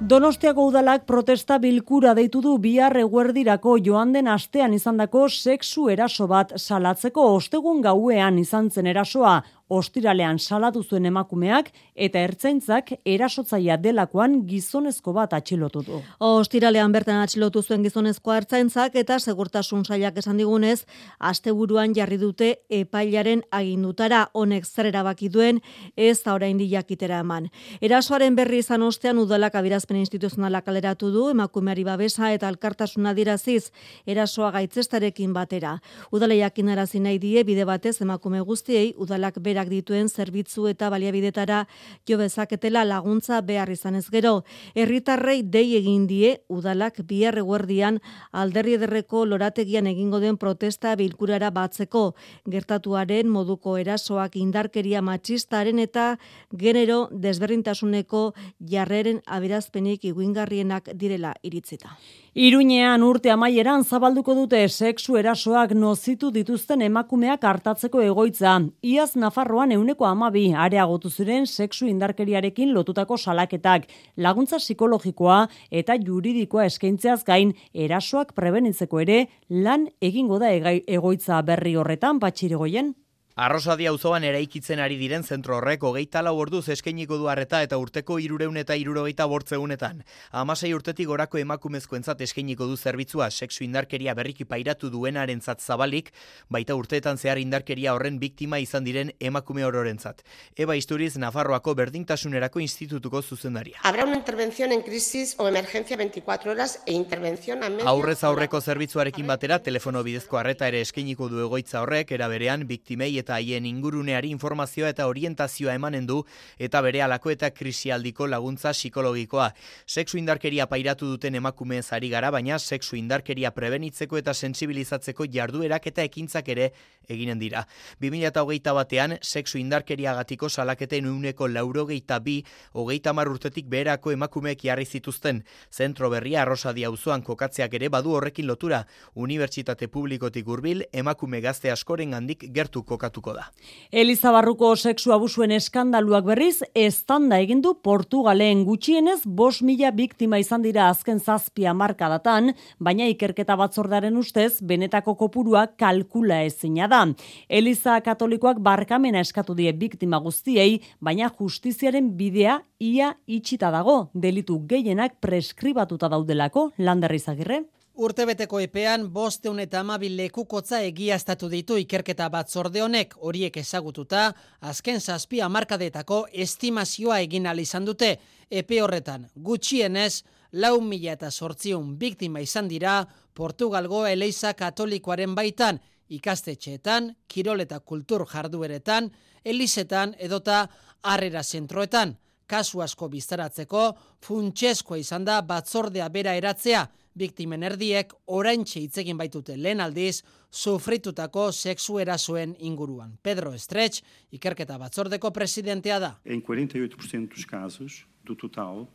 [0.00, 6.52] Donostiako udalak protesta bilkura deitu du bihar eguerdirako joan den astean izandako sexu eraso bat
[6.54, 15.12] salatzeko ostegun gauean izan zen erasoa ostiralean salatu zuen emakumeak eta ertzaintzak erasotzaia delakoan gizonezko
[15.12, 16.00] bat atxilotu du.
[16.24, 20.84] Ostiralean bertan atxilotu zuen gizonezko ertzaintzak eta segurtasun sailak esan digunez,
[21.18, 25.60] asteburuan jarri dute epailaren agindutara honek zer erabaki duen
[25.96, 27.50] ez da orain jakitera eman.
[27.80, 33.70] Erasoaren berri izan ostean udalak abirazpen instituzionalak kaleratu du emakumeari babesa eta alkartasuna diraziz
[34.06, 35.78] erasoa gaitzestarekin batera.
[36.12, 41.66] Udale jakinarazi nahi die bide batez emakume guztiei udalak bera berak dituen zerbitzu eta baliabidetara
[42.06, 44.44] jo bezaketela laguntza behar izanez gero.
[44.74, 47.98] Herritarrei dei egin die udalak bihar eguerdian
[48.30, 52.14] alderri ederreko lorategian egingo den protesta bilkurara batzeko
[52.46, 56.18] gertatuaren moduko erasoak indarkeria matxistaren eta
[56.52, 61.96] genero desberdintasuneko jarreren aberazpenik iguingarrienak direla iritzita.
[62.38, 68.52] Iruñean urte amaieran zabalduko dute sexu erasoak nozitu dituzten emakumeak hartatzeko egoitza.
[68.84, 69.16] Iaz
[69.48, 73.86] Nafarroan euneko amabi areagotu ziren sexu indarkeriarekin lotutako salaketak,
[74.20, 75.38] laguntza psikologikoa
[75.72, 82.92] eta juridikoa eskaintzeaz gain erasoak prebenitzeko ere lan egingo da egoitza berri horretan patxiregoien.
[83.38, 88.16] Arrosadi auzoan eraikitzen ari diren zentro horrek hogeita lau orduz eskainiko du harreta eta urteko
[88.18, 90.00] irureun eta irurogeita bortzeunetan.
[90.40, 96.10] Amasei urtetik gorako emakumezko entzat eskainiko du zerbitzua sexu indarkeria berriki pairatu duenaren zat zabalik,
[96.50, 100.24] baita urteetan zehar indarkeria horren biktima izan diren emakume ororentzat.
[100.56, 103.78] Eba Isturiz, Nafarroako berdintasunerako institutuko zuzendaria.
[103.84, 107.86] Habrá una intervención en crisis o emergencia 24 horas e intervención a medio...
[107.86, 113.14] Aurrez aurreko zerbitzuarekin batera, telefono bidezko harreta ere eskainiko du egoitza horrek, era berean, biktimei
[113.27, 116.22] eta haien inguruneari informazioa eta orientazioa emanen du
[116.58, 119.52] eta bere alako eta krisialdiko laguntza psikologikoa.
[119.86, 126.02] Sexu indarkeria pairatu duten emakume ari gara, baina sexu indarkeria prebenitzeko eta sensibilizatzeko jarduerak eta
[126.02, 126.72] ekintzak ere
[127.08, 127.64] eginen dira.
[128.00, 135.44] 2008 batean, sexu indarkeria gatiko salaketen uneko laurogeita bi, hogeita urtetik beherako emakumeek jarri zituzten.
[135.72, 138.84] Zentro berria arrosa diauzoan kokatzeak ere badu horrekin lotura.
[139.14, 143.50] Unibertsitate publikotik urbil, emakume gazte askoren handik gertu kokatu gertatuko da.
[143.90, 150.62] Eliza Barruko sexu abusuen eskandaluak berriz, estanda egin du Portugalen gutxienez bos mila biktima izan
[150.62, 157.06] dira azken zazpia markadatan, baina ikerketa batzordaren ustez, benetako kopurua kalkula ezina da.
[157.48, 165.18] Eliza katolikoak barkamena eskatu die biktima guztiei, baina justiziaren bidea ia itxita dago, delitu gehienak
[165.20, 167.64] preskribatuta daudelako, landerri zagirre?
[167.98, 174.28] Urtebeteko epean bosteun eta amabil lekukotza egiaztatu ditu ikerketa bat zorde honek horiek ezagututa,
[174.60, 178.20] azken zazpia markadetako estimazioa egin izan dute.
[178.48, 187.16] Epe horretan, gutxienez, lau mila eta sortziun biktima izan dira Portugalgo eleiza katolikoaren baitan, ikastetxeetan,
[187.26, 189.10] kirol eta kultur jardueretan,
[189.44, 190.68] elizetan edota
[191.02, 192.16] harrera zentroetan.
[192.46, 196.86] Kasu asko biztaratzeko, funtseskoa izan da batzordea bera eratzea,
[197.18, 203.16] biktimen erdiek oraintxe hitz egin baitute lehen aldiz sufritutako sexu erasoen inguruan.
[203.22, 204.02] Pedro Estretx,
[204.32, 206.14] ikerketa batzordeko presidentea da.
[206.24, 208.86] En 48% dos casos do total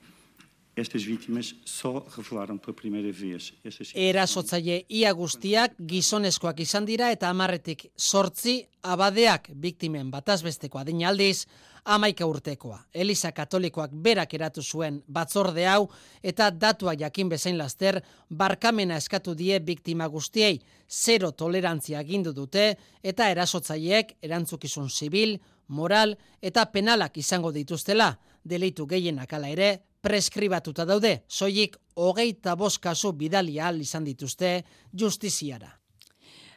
[0.76, 3.54] Estas vítimas só revelaram pela primeira vez.
[3.94, 11.46] Erasotzaile ia guztiak gizonezkoak izan dira eta amarretik sortzi abadeak biktimen batazbesteko adina aldiz,
[11.86, 12.80] amaika urtekoa.
[12.92, 15.92] Eliza katolikoak berak eratu zuen batzorde hau
[16.24, 20.60] eta datua jakin bezain laster barkamena eskatu die biktima guztiei
[20.90, 28.18] zero tolerantzia gindu dute eta erasotzaileek erantzukizun zibil, moral eta penalak izango dituztela.
[28.44, 35.83] Deleitu gehienak ala ere preskribatuta daude, soilik hogeita bost kasu bidali izan dituzte justiziara.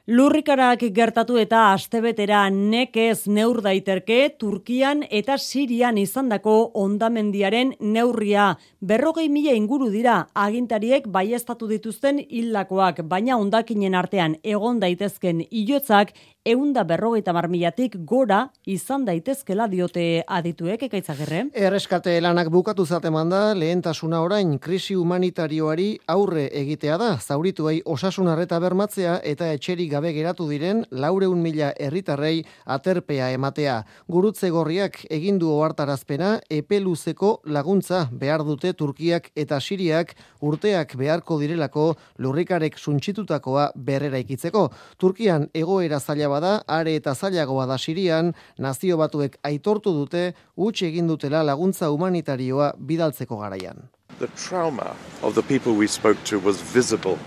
[0.06, 8.52] Lurrikarak gertatu eta astebetera nekez neur daiterke Turkian eta Sirian izandako ondamendiaren neurria.
[8.78, 16.14] Berrogei mila inguru dira agintariek baiestatu dituzten hilakoak, baina ondakinen artean egon daitezken ilotzak
[16.46, 21.48] eunda berrogeita marmilatik gora izan daitezkela diote adituek ekaitzagirre.
[21.66, 28.62] Erreskate lanak bukatu zateman da, lehentasuna orain krisi humanitarioari aurre egitea da, zaurituei osasun arreta
[28.62, 32.44] bermatzea eta etxerik gabe geratu diren laureun mila herritarrei
[32.76, 33.76] aterpea ematea.
[34.12, 40.12] Gurutze gorriak egindu ohartarazpena epeluzeko laguntza behar dute Turkiak eta Siriak
[40.44, 41.86] urteak beharko direlako
[42.20, 44.68] lurrikarek suntxitutakoa berrera ikitzeko.
[45.00, 51.08] Turkian egoera zaila bada, are eta zailagoa da Sirian, nazio batuek aitortu dute, utxe egin
[51.08, 53.88] dutela laguntza humanitarioa bidaltzeko garaian.
[54.18, 57.18] The trauma of the people we spoke to was visible.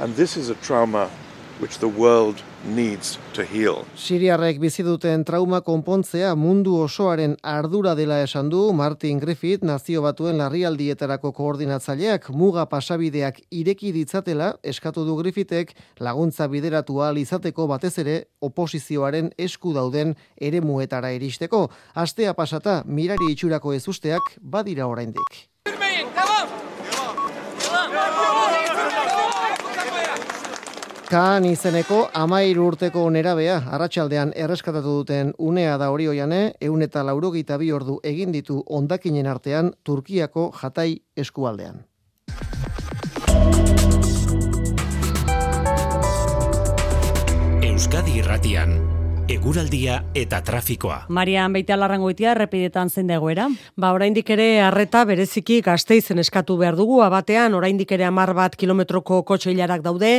[0.00, 1.10] And this is a trauma
[1.60, 3.84] which the world needs to heal.
[3.96, 10.38] Siriarrek bizi duten trauma konpontzea mundu osoaren ardura dela esan du Martin Griffith nazio batuen
[10.40, 18.18] larrialdietarako koordinatzaileak muga pasabideak ireki ditzatela eskatu du Griffithek laguntza bideratu ahal izateko batez ere
[18.40, 21.68] oposizioaren esku dauden eremuetara iristeko.
[21.94, 25.44] Astea pasata mirari itxurako ezusteak badira oraindik.
[31.04, 37.58] Kaan izeneko amair urteko nerabea arratsaldean erreskatatu duten unea da hori oiane, eun eta laurogeita
[37.60, 41.84] bi ordu egin ditu ondakinen artean Turkiako jatai eskualdean.
[47.68, 48.93] Euskadi irratian
[49.28, 51.06] eguraldia eta trafikoa.
[51.08, 53.46] Marian Beita Larrangoitia errepidetan zein dagoera?
[53.80, 59.22] Ba, oraindik ere harreta bereziki gazteizen eskatu behar dugu, abatean oraindik ere amar bat kilometroko
[59.24, 60.12] kotxe hilarak daude,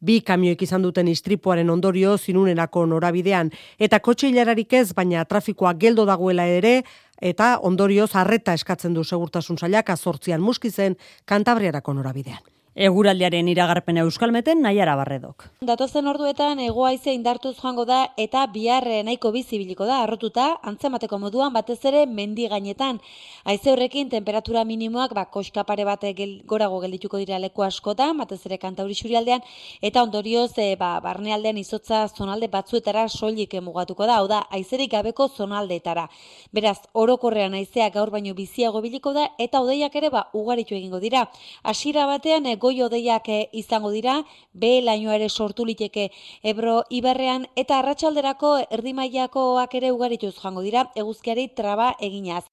[0.00, 6.06] bi kamioik izan duten istripuaren ondorio zinunerako norabidean, eta kotxe hilararik ez, baina trafikoa geldo
[6.06, 6.82] dagoela ere,
[7.20, 10.96] eta ondorioz harreta eskatzen du segurtasun zailak azortzian muskizen
[11.26, 12.42] kantabriarako norabidean.
[12.72, 15.44] Eguraldiaren iragarpen euskalmeten nahiara barredok.
[15.60, 21.76] Datozen orduetan egoaize indartuz joango da eta biharre nahiko bizibiliko da arrotuta antzemateko moduan batez
[21.84, 23.00] ere mendi gainetan.
[23.44, 28.56] Haize horrekin temperatura minimoak ba, koskapare bat gel, gorago geldituko dira leku askotan, batez ere
[28.56, 29.44] kantauri xurialdean,
[29.82, 35.28] eta ondorioz e, ba, barnealdean izotza zonalde batzuetara soilik emugatuko da, hau da, haizerik gabeko
[35.28, 36.06] zonaldeetara.
[36.52, 41.28] Beraz, orokorrean haizea gaur baino biziago biliko da, eta odeiak ere ba, ugaritu egingo dira.
[41.62, 44.20] Hasiera batean, goi odeiak eh, izango dira,
[44.52, 46.08] be laino ere sortu liteke
[46.42, 52.44] Ebro Iberrean eta arratsalderako erdimailakoak ere ugarituz jango dira eguzkiari traba eginaz.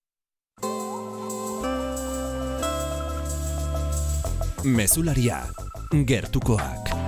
[4.64, 5.44] Mesularia,
[6.06, 6.99] gertukoak.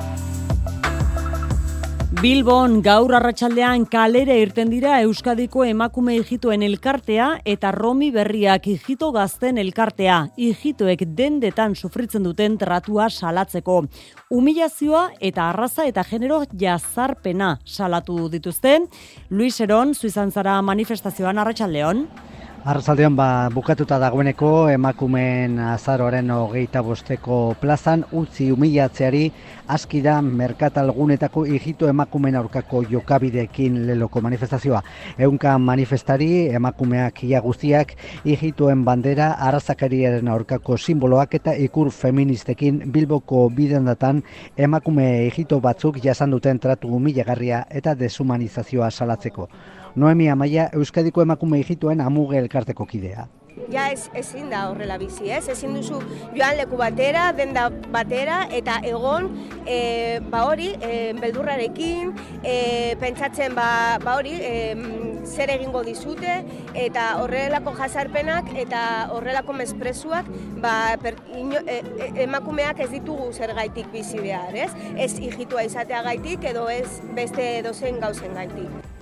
[2.22, 9.58] Bilbon gaur arratsaldean kalere irten dira Euskadiko emakume hijitoen elkartea eta Romi berriak hijito gazten
[9.58, 10.20] elkartea.
[10.38, 13.80] Hijitoek dendetan sufritzen duten tratua salatzeko.
[14.30, 18.86] Humilazioa eta arraza eta genero jazarpena salatu dituzten.
[19.32, 22.06] Luis Eron, Suizantzara manifestazioan arratsaldeon.
[22.62, 29.22] Arrazaldean ba, bukatuta dagoeneko emakumen azaroaren hogeita bosteko plazan utzi humilatzeari
[29.78, 34.84] aski da merkatalgunetako hijito emakumen aurkako jokabideekin leloko manifestazioa.
[35.18, 37.96] Eunka manifestari emakumeak ia guztiak
[38.28, 44.22] hijitoen bandera arrazakariaren aurkako simboloak eta ikur feministekin bilboko bidendatan
[44.56, 49.50] emakume hijito batzuk jasan duten tratu humilagarria eta deshumanizazioa salatzeko.
[49.96, 53.28] Noemi Amaia Euskadiko emakume hijituen amuge elkarteko kidea.
[53.72, 55.44] Ja ez, ezin da horrela bizi, ez?
[55.52, 55.98] Ezin duzu
[56.32, 59.28] joan leku batera, denda batera, eta egon,
[59.68, 62.56] e, ba hori, e, beldurrarekin, e,
[63.02, 64.54] pentsatzen ba, ba hori, e,
[65.28, 66.38] zer egingo dizute,
[66.80, 70.32] eta horrelako jasarpenak, eta horrelako mespresuak,
[70.64, 71.44] ba, per, e,
[71.76, 74.72] e, emakumeak ez ditugu zer gaitik bizi behar, ez?
[74.96, 76.88] Ez hijitua izatea gaitik, edo ez
[77.20, 79.01] beste dozen gauzen gaitik.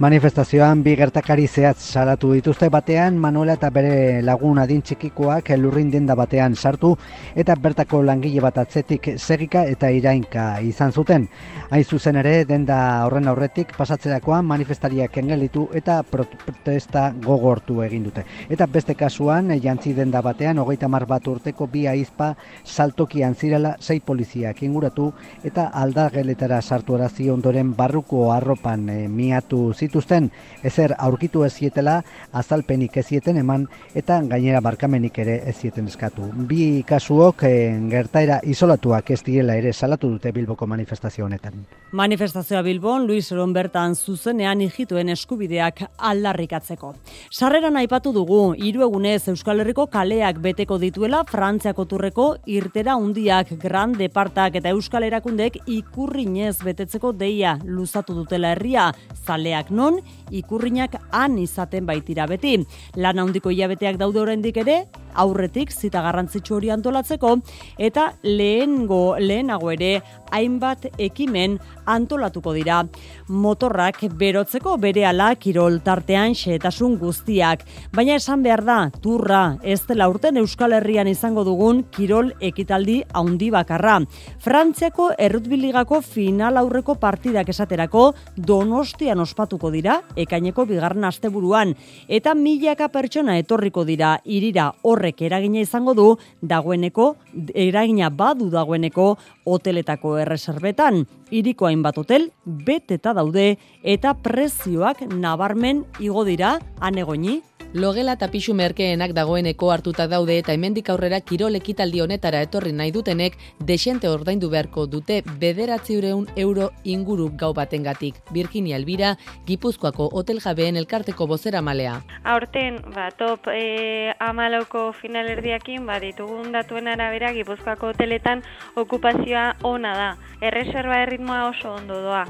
[0.00, 6.14] Manifestazioan bi gertakari zehatz salatu dituzte batean Manuela eta bere lagun adin txikikoak lurrin denda
[6.16, 6.94] batean sartu
[7.36, 11.26] eta bertako langile bat atzetik segika eta irainka izan zuten.
[11.68, 18.24] Hain zuzen ere denda horren aurretik pasatzerakoan manifestariak engelitu eta protesta gogortu egin dute.
[18.48, 22.30] Eta beste kasuan jantzi denda batean hogeita mar bat urteko bi aizpa
[22.64, 25.12] saltokian zirela sei poliziak inguratu
[25.44, 30.30] eta aldageletara sartu arazi ondoren barruko arropan e, miatu zit zituzten
[30.62, 32.00] ezer aurkitu ez zietela,
[32.32, 36.28] azalpenik ez zieten eman eta gainera barkamenik ere ez zieten eskatu.
[36.48, 41.64] Bi kasuok eh, gertaera isolatuak ez direla ere salatu dute Bilboko manifestazio honetan.
[41.92, 46.94] Manifestazioa Bilbon, Luis Ron bertan zuzenean hijituen eskubideak aldarrikatzeko.
[47.30, 54.08] Sarreran aipatu dugu, hiru egunez Euskal Herriko kaleak beteko dituela Frantziako turreko irtera hundiak Grande
[54.12, 58.90] Partak eta Euskal Erakundek ikurrinez betetzeko deia luzatu dutela herria,
[59.26, 62.58] zaleak non, ikurrinak han izaten baitira beti.
[63.00, 64.82] Lan handiko hilabeteak daude oraindik ere,
[65.14, 67.36] aurretik zita garrantzitsu hori antolatzeko
[67.78, 71.58] eta lehengo lehenago ere hainbat ekimen
[71.90, 72.84] antolatuko dira.
[73.28, 80.38] Motorrak berotzeko berehala kirol tartean xehetasun guztiak, baina esan behar da, turra, ez dela urten
[80.40, 83.98] Euskal Herrian izango dugun kirol ekitaldi handi bakarra.
[84.40, 91.74] Frantziako errutbiligako final aurreko partidak esaterako Donostian ospatuko dira ekaineko bigarren asteburuan
[92.08, 94.70] eta milaka pertsona etorriko dira irira
[95.00, 96.06] horrek eragina izango du
[96.44, 97.14] dagoeneko
[97.54, 99.14] eragina badu dagoeneko
[99.48, 101.06] hoteletako erreserbetan.
[101.30, 107.40] Iriko hainbat hotel beteta daude eta prezioak nabarmen igo dira anegoini
[107.72, 112.90] Logela eta pixu merkeenak dagoeneko hartuta daude eta hemendik aurrera kirol ekitaldi honetara etorri nahi
[112.90, 113.36] dutenek
[113.68, 116.00] desente ordaindu beharko dute bederatzi
[116.34, 118.16] euro inguru gau batengatik.
[118.32, 119.14] Birginia Elbira,
[119.46, 122.00] Gipuzkoako hotel jabeen elkarteko bozera malea.
[122.24, 128.42] Aurten, ba, top e, amalauko finalerdiakin, ba, ditugun datuen arabera, Gipuzkoako hoteletan
[128.74, 130.12] okupazioa ona da.
[130.40, 132.26] Erreserba erritmoa oso ondo doa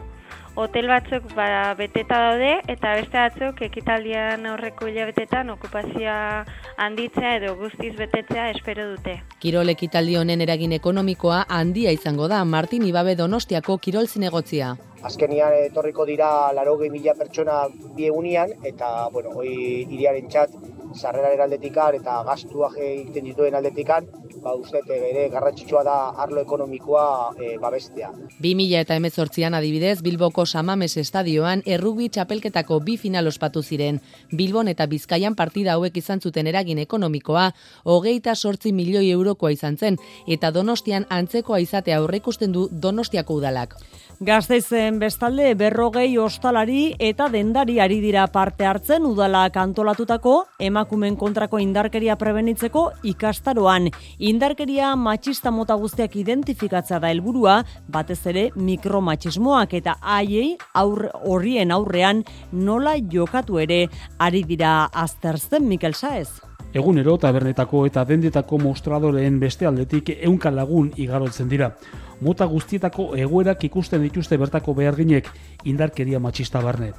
[0.61, 6.45] hotel batzuk ba, beteta daude eta beste batzuk ekitaldian aurreko hilabetetan okupazioa
[6.85, 9.21] handitzea edo guztiz betetzea espero dute.
[9.41, 14.77] Kirol ekitaldi honen eragin ekonomikoa handia izango da Martin Ibabe Donostiako kirol zinegotzia.
[15.03, 20.51] Azkenian etorriko dira laro mila pertsona biegunian eta bueno, hoi iriaren txat
[20.95, 24.09] sarreraren aldetikan eta gastuak egiten dituen aldetikan
[24.43, 27.05] ba, uste ere garrantzitsua da arlo ekonomikoa
[27.39, 28.11] e, babestea.
[28.41, 34.01] 2000 eta emezortzian adibidez, Bilboko Samames Estadioan errubi txapelketako bi final ospatu ziren.
[34.33, 37.51] Bilbon eta Bizkaian partida hauek izan zuten eragin ekonomikoa,
[37.85, 43.77] hogeita sortzi milioi eurokoa izan zen, eta donostian antzekoa izatea aurreikusten du donostiako udalak.
[44.21, 52.19] Gazteizen bestalde berrogei ostalari eta dendari ari dira parte hartzen udalak antolatutako emakumen kontrako indarkeria
[52.21, 52.83] prebenitzeko
[53.15, 53.87] ikastaroan.
[54.19, 62.21] Indarkeria matxista mota guztiak identifikatza da helburua, batez ere mikromatxismoak eta haiei aur, horrien aurrean
[62.53, 63.87] nola jokatu ere
[64.19, 66.29] ari dira azterzen Mikel Saez.
[66.77, 71.73] Egunero tabernetako eta dendetako mostradoreen beste aldetik eunka lagun igarotzen dira
[72.21, 75.29] mota guztietako egoerak ikusten dituzte bertako beharginek
[75.65, 76.93] indarkeria matxista barne.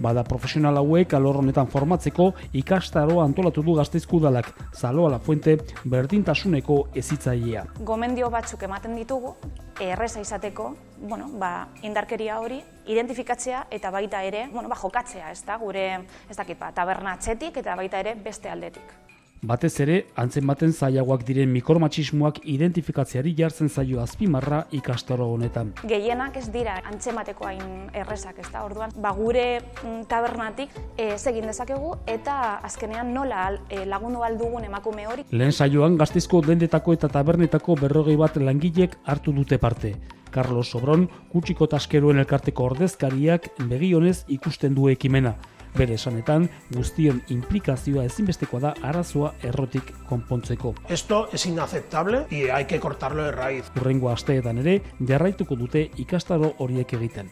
[0.00, 6.78] Bada profesional hauek alor honetan formatzeko ikastaroa antolatu du gazteizku dalak, zaloa la fuente berdintasuneko
[6.96, 7.66] ezitzailea.
[7.84, 9.34] Gomendio batzuk ematen ditugu,
[9.80, 10.70] erreza izateko,
[11.02, 15.86] bueno, ba, indarkeria hori, identifikatzea eta baita ere, bueno, ba, jokatzea, ez da, gure,
[16.30, 19.09] ez dakit, ba, taberna eta baita ere beste aldetik.
[19.40, 25.70] Batez ere, antzen baten zailagoak diren mikromatxismoak identifikatzeari jartzen zaio azpimarra ikastoro honetan.
[25.88, 31.48] Gehienak ez dira antzematekoa hain errezak, ez da, orduan, ba, gure mm, tabernatik e, egin
[31.48, 32.34] dezakegu eta
[32.68, 35.24] azkenean nola e, lagundu aldugun emakume hori.
[35.32, 39.94] Lehen saioan gaztizko dendetako eta tabernetako berrogei bat langilek hartu dute parte.
[40.30, 45.34] Carlos Sobron, kutsiko taskeroen elkarteko ordezkariak begionez ikusten du ekimena.
[45.76, 50.74] Bere esanetan, guztion implikazioa ezinbestekoa da arazoa errotik konpontzeko.
[50.88, 53.70] Esto es inaceptable y hay que cortarlo de raíz.
[53.76, 57.30] Urrengo asteetan ere, jarraituko dute ikastaro horiek egiten.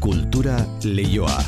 [0.00, 1.38] Kultura leioa.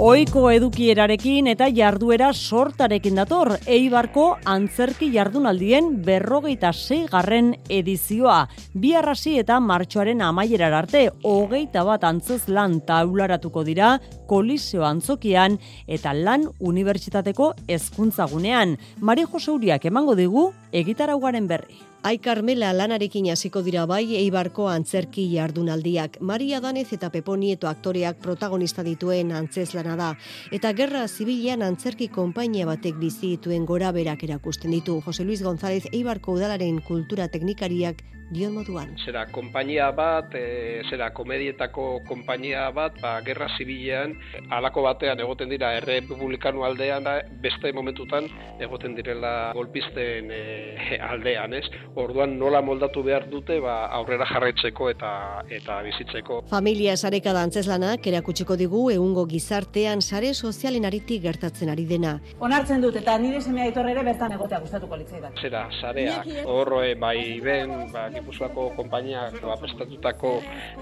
[0.00, 6.70] Oiko edukierarekin eta jarduera sortarekin dator, eibarko antzerki jardunaldien berrogeita
[7.10, 8.48] garren edizioa.
[8.72, 16.14] Bi arrasi eta martxoaren amaierar arte, hogeita bat antzez lan taularatuko dira, koliseo antzokian eta
[16.14, 18.78] lan unibertsitateko hezkuntzagunean.
[19.00, 21.89] Mari Joseuriak emango digu, egitarauaren berri.
[22.02, 26.14] Ai Carmela lanarekin hasiko dira bai Eibarko antzerki jardunaldiak.
[26.24, 30.06] Maria Danez eta Pepo Nieto aktoreak protagonista dituen antzeslana da.
[30.50, 35.02] Eta gerra zibilean antzerki konpainia batek bizi dituen gora erakusten ditu.
[35.04, 38.94] Jose Luis González Eibarko udalaren kultura teknikariak dion moduan.
[39.04, 44.14] Zera konpainia bat, e, zera komedietako konpainia bat, ba, gerra zibilean,
[44.54, 47.06] alako batean egoten dira erre publikanu aldean,
[47.42, 48.28] beste momentutan
[48.62, 50.42] egoten direla golpisten e,
[51.10, 51.66] aldean, ez?
[52.00, 55.12] Orduan nola moldatu behar dute ba, aurrera jarraitzeko eta
[55.50, 56.42] eta bizitzeko.
[56.50, 62.16] Familia sareka da antzeslanak erakutsiko digu egungo gizartean sare sozialen aritik gertatzen ari dena.
[62.38, 65.36] Onartzen dut eta nire semea itorre ere bertan egotea gustatuko litzaidan.
[65.40, 70.36] Zera, sareak, horroe, bai ben, ba, Gipuzkoako konpainiak ba, prestatutako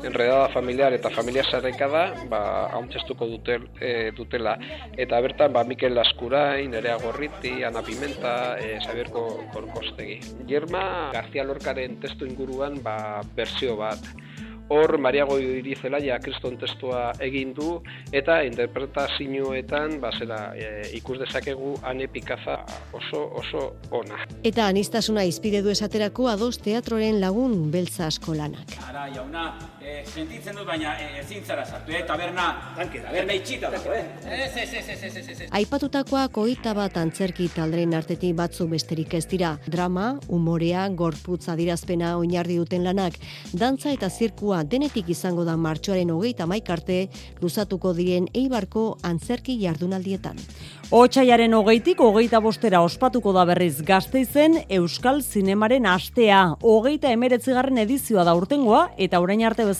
[0.04, 2.40] enredada familiar eta familia sareka da, ba,
[2.76, 4.56] hauntzeztuko dutel, e, dutela.
[4.96, 10.20] Eta bertan, ba, Mikel Laskurain, Nerea Gorriti, Ana Pimenta, e, Xabier Korkostegi.
[10.48, 14.02] Germa, García Lorcaren testu inguruan ba, berzio bat.
[14.68, 17.78] Hor, Maria Goiri Zelaia kriston testua egin du,
[18.12, 22.58] eta interpretazioetan, ba, zera, e, ikus dezakegu ane pikaza
[22.92, 23.64] oso, oso
[23.96, 24.20] ona.
[24.44, 28.76] Eta anistasuna izpide du esaterako ados teatroren lagun beltza asko lanak.
[28.90, 29.48] Ara, jauna,
[29.88, 32.02] e, sentitzen dut, baina e, ezin zara sartu, eh?
[32.06, 34.04] taberna, tanke, taberna itxita dago, eh?
[34.24, 35.48] Ez, ez, ez, ez, ez, ez, ez.
[35.58, 39.54] Aipatutakoak oita bat antzerki taldren artetik batzu besterik ez dira.
[39.66, 43.18] Drama, umorea, gorputz adirazpena oinarri duten lanak,
[43.52, 47.00] dantza eta zirkua denetik izango da martxoaren hogeita maikarte
[47.42, 50.40] luzatuko diren eibarko antzerki jardunaldietan.
[50.88, 56.38] Otsaiaren hogeitik hogeita bostera ospatuko da berriz gazteizen Euskal Zinemaren astea.
[56.64, 59.77] Hogeita emeretzigarren edizioa da urtengoa eta orain arte bezala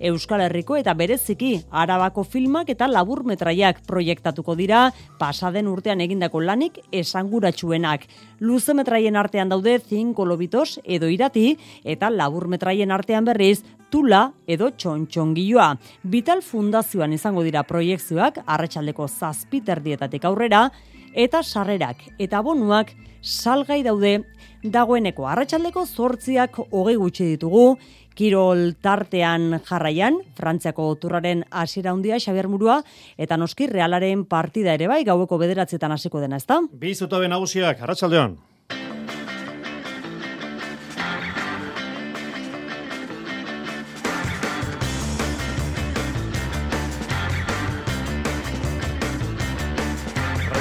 [0.00, 6.78] Euskal Herriko eta bereziki Arabako filmak eta labur metraiak proiektatuko dira pasaden urtean egindako lanik
[6.92, 8.06] esanguratsuenak.
[8.40, 14.70] Luze metraien artean daude zinko lobitos edo irati eta labur metraien artean berriz tula edo
[14.70, 15.74] txontxongilloa.
[16.04, 20.68] Vital Fundazioan izango dira proiektzioak arratsaldeko zazpiterdietatik aurrera
[21.14, 24.20] eta sarrerak eta bonuak salgai daude
[24.62, 27.78] dagoeneko arratsaldeko zortziak hogei gutxi ditugu,
[28.14, 32.80] Kirol tartean jarraian, Frantziako turraren hasiera handia Xabier Murua
[33.16, 36.60] eta noski Realaren partida ere bai gaueko bederatzetan hasiko dena, ezta?
[36.72, 38.38] Bi zutabe nagusiak arratsaldean.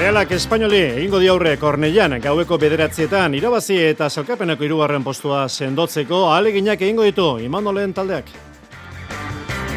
[0.10, 6.82] Realak Espainoli egingo di aurre Kornellan gaueko bederatzietan irabazi eta salkapeneko hirugarren postua sendotzeko aleginak
[6.82, 8.32] egingo ditu Imanolen taldeak.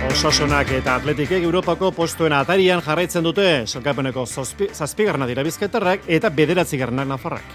[0.09, 7.53] Osasunak eta Atletikek Europako postuen atarian jarraitzen dute salkapeneko zazpigarna dira bizketarrak eta bederatzigarnak nafarrak.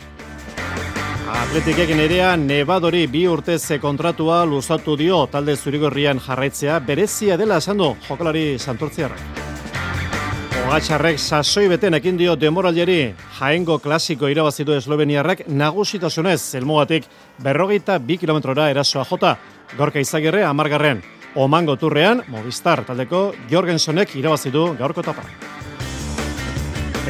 [1.33, 7.95] Atletikek nerea Nebadori bi urteze kontratua luzatu dio talde zurigorrian jarraitzea berezia dela esan du
[8.05, 9.46] jokalari santurtziarrak.
[10.67, 17.07] Ogatxarrek sasoi beten ekin dio demoralieri jaengo klasiko irabazitu esloveniarrak nagusitasunez elmugatik
[17.39, 19.37] berrogeita bi kilometrora erasoa jota.
[19.77, 20.99] Gorka izagirre amargarren.
[21.39, 25.23] Omango turrean, Movistar taldeko Jorgensonek irabazitu gaurko tapa.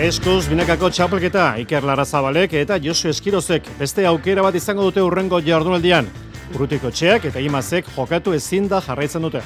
[0.05, 6.13] Eskuz binekako txapelketa Iker Larazabalek eta Josu Eskirozek beste aukera bat izango dute urrengo jardunaldian.
[6.53, 9.41] Urrutiko txeak eta imazek jokatu ezin da jarraitzen dute.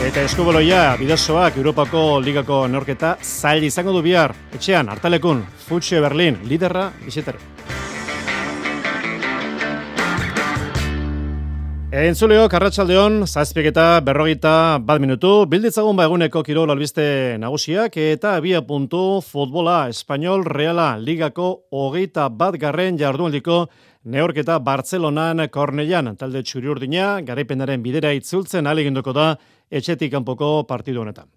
[0.00, 4.32] Eta eskuboloia, bidazoak Europako Ligako norketa zail izango du bihar.
[4.56, 7.36] Etxean, hartalekun, Futxe Berlin, liderra, bizitere.
[11.90, 18.64] Entzuleo, karratxaldeon, zazpiek eta berrogeita bat minutu, bilditzagun ba eguneko kirol albiste nagusiak, eta bia
[18.64, 23.64] puntu futbola espanyol reala ligako hogeita bat garren jardueldiko
[24.04, 29.34] neorketa Bartzelonan Kornelian talde txuri urdina, garaipenaren bidera itzultzen aleginduko da
[29.70, 31.28] etxetik kanpoko partidu honetan.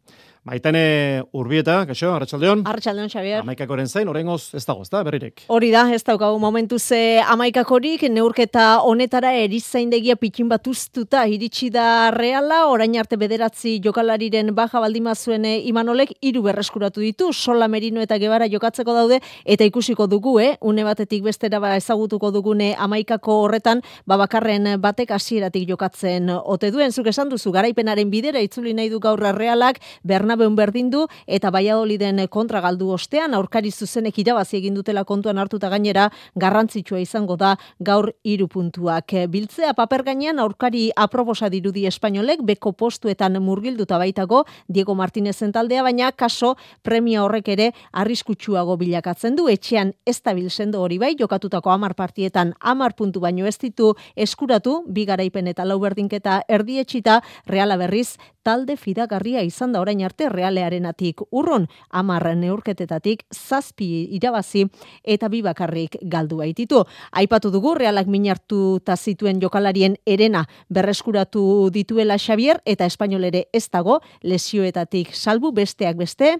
[0.43, 2.65] Maitane Urbieta, kaixo, Arratsaldeon.
[2.67, 3.39] Arratsaldeon, Xavier.
[3.45, 5.45] Amaikakoren zain, oraingoz ez dago, ezta berrirek.
[5.47, 12.11] Hori da, ez daukagu momentu ze amaikakorik neurketa honetara erizaindegia pikin bat uztuta iritsi da
[12.11, 18.51] reala, orain arte bederatzi jokalariren baja baldimazuen Imanolek hiru berreskuratu ditu, Sola Merino eta Gebara
[18.51, 24.17] jokatzeko daude eta ikusiko dugu, eh, une batetik bestera ba ezagutuko dugune amaikako horretan, ba
[24.17, 29.23] bakarren batek hasieratik jokatzen ote duen, zuk esan duzu garaipenaren bidera itzuli nahi du gaur
[29.39, 35.03] realak, Berna Bernabeun berdin du eta Valladoliden kontra galdu ostean aurkari zuzenek irabazi egin dutela
[35.05, 39.13] kontuan hartuta gainera garrantzitsua izango da gaur hiru puntuak.
[39.29, 46.11] Biltzea paper gainean aurkari aprobosa dirudi espainolek beko postuetan murgilduta baitago Diego Martinez taldea baina
[46.11, 52.55] kaso premia horrek ere arriskutsuago bilakatzen du etxean estabil sendo hori bai jokatutako 10 partietan
[52.63, 58.75] 10 puntu baino ez ditu eskuratu bi garaipen eta lau berdinketa erdietsita Reala berriz talde
[58.77, 64.65] fidagarria izan da orain arte realearenatik urrun amarra neurketetatik zazpi irabazi
[65.03, 66.83] eta bi bakarrik galdu baititu.
[67.11, 73.99] Aipatu dugu realak minartu zituen jokalarien erena berreskuratu dituela Xavier eta espainol ere ez dago
[74.23, 76.37] lesioetatik salbu besteak beste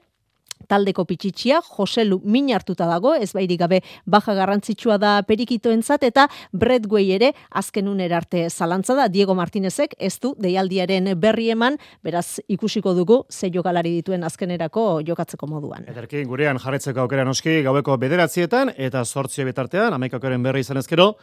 [0.68, 7.12] taldeko pitxitxia, Joselu min hartuta dago, ez bairik gabe baja garrantzitsua da perikitoentzat eta Bradway
[7.16, 12.94] ere azken uner arte zalantza da Diego Martinezek ez du deialdiaren berri eman, beraz ikusiko
[12.94, 15.88] dugu ze jokalari dituen azkenerako jokatzeko moduan.
[15.90, 21.14] Ederki, gurean jarretzeko aukera noski gaueko bederatzietan eta sortzio bitartean, amaikakaren berri izan ezkero,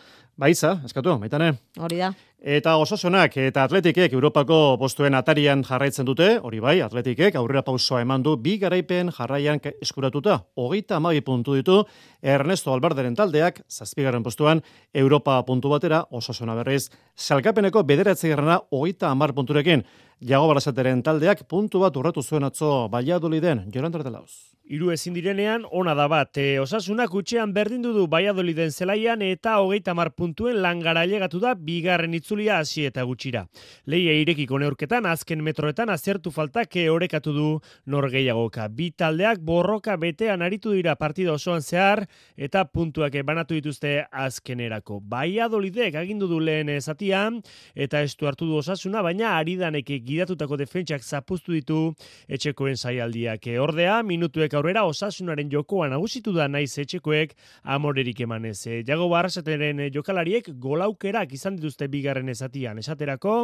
[0.41, 1.53] baiza, eskatu, baitane.
[1.79, 2.11] Hori da.
[2.41, 8.25] Eta osasunak eta atletikek Europako postuen atarian jarraitzen dute, hori bai, atletikek aurrera pausoa eman
[8.25, 10.39] du bi garaipen jarraian eskuratuta.
[10.57, 11.83] Hogeita amabi puntu ditu
[12.23, 14.63] Ernesto Albarderen taldeak, zazpigarren postuan,
[14.95, 19.85] Europa puntu batera, osasuna berriz, salkapeneko bederatzi garrana hogeita amar punturekin.
[20.21, 24.50] Jago Barasateren taldeak puntu bat urratu zuen atzo Valladoliden, Joran Tartelauz.
[24.71, 26.37] Hiru ezin direnean ona da bat.
[26.39, 32.13] E, osasunak utxean berdindu du Valladoliden zelaian eta hogeita mar puntuen langara llegatu da bigarren
[32.15, 33.43] itzulia hasi eta gutxira.
[33.91, 37.47] Leia irekiko neurketan azken metroetan azertu faltak orekatu du
[37.87, 38.69] norgeiagoka.
[38.69, 42.05] Bi taldeak borroka betean aritu dira partida osoan zehar
[42.37, 45.01] eta puntuak banatu dituzte azkenerako.
[45.11, 47.43] Valladolidek agindu du lehen zatian
[47.75, 51.83] eta estu hartu du osasuna, baina aridanek gidatutako defentsak zapuztu ditu
[52.29, 53.51] etxekoen saialdiak.
[53.59, 57.33] Ordea, minutuek aurrera osasunaren jokoa nagusitu da naiz etxekoek
[57.65, 58.59] amorerik emanez.
[58.67, 62.79] E, jago barrasateren jokalariek golaukerak izan dituzte bigarren ezatian.
[62.83, 63.37] Esaterako,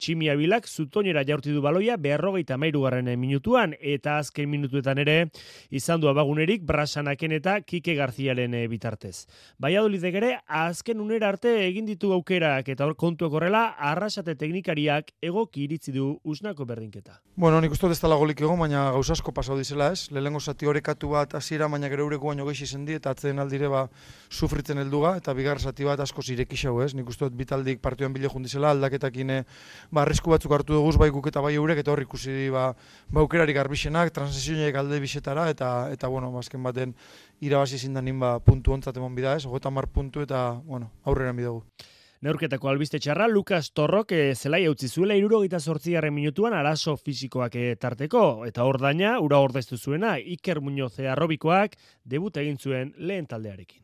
[0.00, 5.18] tximia bilak zutonera jaurti du baloia beharrogeita mairugarren minutuan eta azken minutuetan ere
[5.70, 9.26] izan du abagunerik brasanaken eta kike garziaren e, bitartez.
[9.60, 15.68] Baiadolidek ere, azken unera arte egin ditu aukerak eta hor kontuak horrela arrasate teknikariak egoki
[15.68, 17.20] iritzi du usnako berdinketa.
[17.36, 20.08] Bueno, nik uste ez dela golik egon, baina gauzasko pasau dizela ez.
[20.14, 23.68] Lehengo zati horekatu bat hasiera baina gero eureko baino gehi izen di eta atzen aldire
[23.68, 23.88] ba
[24.30, 26.94] sufritzen helduga eta bigar zati bat asko zireki xau, ez?
[26.94, 29.42] Nik uste dut bitaldik partioan bile jundizela aldaketakin eh,
[29.90, 32.74] ba arrisku batzuk hartu dugu bai guk eta bai eurek eta hor ikusi ba
[33.10, 36.94] ba aukerari garbixenak transizioiek alde bisetara eta eta bueno, azken baten
[37.40, 39.44] irabazi ezin ba puntu ontzat emon bida, ez?
[39.44, 41.64] 30 puntu eta bueno, aurrera mi dugu.
[42.24, 47.66] Neurketako albiste txarra, Lukas Torrok e, zelai utzi zuela irurogita sortzigarren minutuan arazo fizikoak e,
[47.76, 48.24] tarteko.
[48.48, 51.76] Eta hor daina, ura ordeztu zuena, Iker Muñoz arrobikoak
[52.16, 53.83] debut egin zuen lehen taldearekin.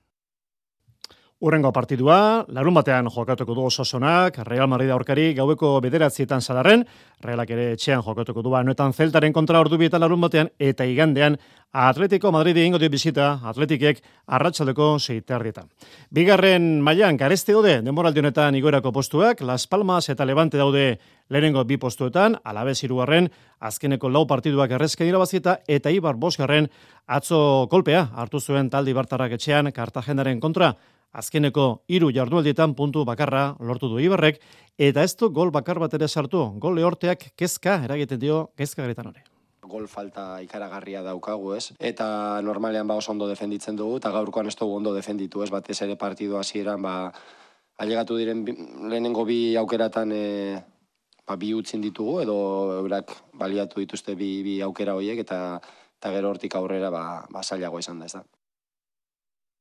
[1.41, 6.83] Urrengo partidua, larun batean jokatuko du ososonak, Real Madrid aurkari gaueko bederatzietan sadarren,
[7.25, 11.39] Realak ere etxean jokatuko du anuetan zeltaren kontra ordu bietan larun batean, eta igandean
[11.73, 15.71] Atletico Madrid ingo dio bizita, Atletikek arratsaldeko seiterrietan.
[16.13, 20.99] Bigarren mailan gareste daude, demoraldi honetan igoerako postuak, Las Palmas eta Levante daude
[21.31, 26.69] lehenengo bi postuetan, alabez irugarren, azkeneko lau partiduak errezken irabazieta, eta Ibar Bosgarren
[27.07, 30.75] atzo kolpea hartu zuen taldi bartarrak etxean, Kartagendaren kontra,
[31.11, 34.39] Azkeneko hiru jardualdietan puntu bakarra lortu du Ibarrek
[34.79, 36.45] eta ez du gol bakar bat ere sartu.
[36.63, 39.25] Gol lehorteak kezka eragiten dio kezka garetan hori.
[39.71, 41.73] Gol falta ikaragarria daukagu, ez?
[41.79, 45.51] Eta normalean ba oso ondo defenditzen dugu eta gaurkoan ez dugu ondo defenditu, ez?
[45.51, 47.13] Batez ere partidu hasieran ba
[47.83, 48.45] ailegatu diren
[48.91, 50.25] lehenengo bi aukeratan e,
[51.27, 52.37] ba, bi utzin ditugu edo
[52.81, 55.61] eurak baliatu dituzte bi, bi aukera horiek eta
[56.01, 58.25] eta gero hortik aurrera ba, ba izan da, ez da.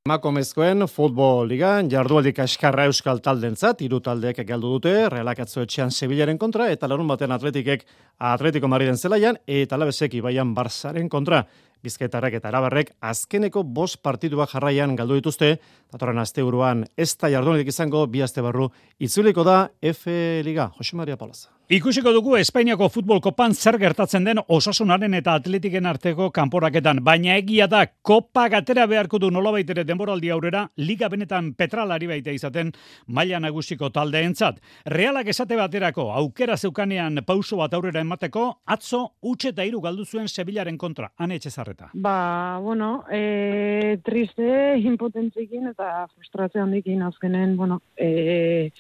[0.08, 6.39] Makomezkoen futbol ligan jardualdi kaskarra euskal taldentzat hiru taldeek galdu dute Realak atzo etxean Sevillaren
[6.39, 7.84] kontra eta larun batean Atletikek
[8.32, 11.43] Atletico Madriden zelaian eta Alabesek Ibaian Barsaren kontra
[11.84, 15.58] Bizketarrek eta Arabarrek azkeneko bost partidua jarraian galdu dituzte,
[15.91, 20.08] datorren asteburuan ez da jardunetik izango bi aste barru itzuliko da F
[20.47, 20.72] Liga.
[20.80, 21.59] Jose Maria Palaza.
[21.70, 27.67] Ikusiko dugu Espainiako futbol kopan zer gertatzen den osasunaren eta atletiken arteko kanporaketan, baina egia
[27.70, 32.72] da kopa gatera beharko du nola baitere denboraldi aurrera, liga benetan petralari baita izaten
[33.05, 34.57] maila nagusiko taldeentzat.
[34.89, 40.26] Realak esate baterako aukera zeukanean pauso bat aurrera emateko, atzo utxe eta iru galdu zuen
[40.26, 41.91] Sevillaren kontra, ane etxezarreta.
[41.93, 44.49] Ba, bueno, e, triste,
[44.89, 48.72] impotentzikin eta frustrazio handikin azkenen, bueno, e,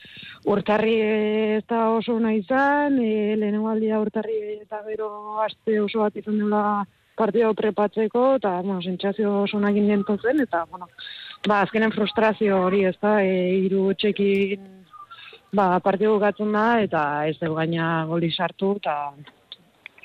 [0.49, 0.97] urtarri
[1.61, 2.41] eta oso nahi
[2.79, 8.61] izan, e, lehenengo aldia urtarri eta gero aste oso bat izan dela partida prepatzeko, eta,
[8.61, 9.81] bueno, sentsazio oso nahi
[10.21, 10.87] zen, eta, bueno,
[11.47, 14.85] ba, azkenen frustrazio hori ez da, e, iru txekin,
[15.51, 19.11] ba, partidu gatzen da, eta ez dugu gaina goli sartu, eta,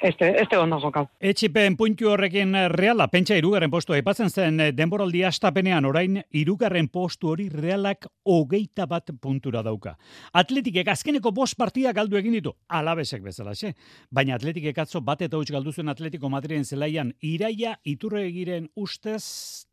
[0.02, 1.08] este, este ondo jokau.
[1.20, 7.30] Etxipen puntu horrekin reala, pentsa irugarren postu aipatzen zen eh, denboraldi astapenean orain irugarren postu
[7.32, 9.96] hori realak hogeita bat puntura dauka.
[10.32, 13.74] Atletikek azkeneko bost partia galdu egin ditu, alabesek bezala, xe?
[14.10, 19.22] Baina atletikek atzo bat eta huts galdu zuen atletiko Madriden zelaian iraia iturre egiren ustez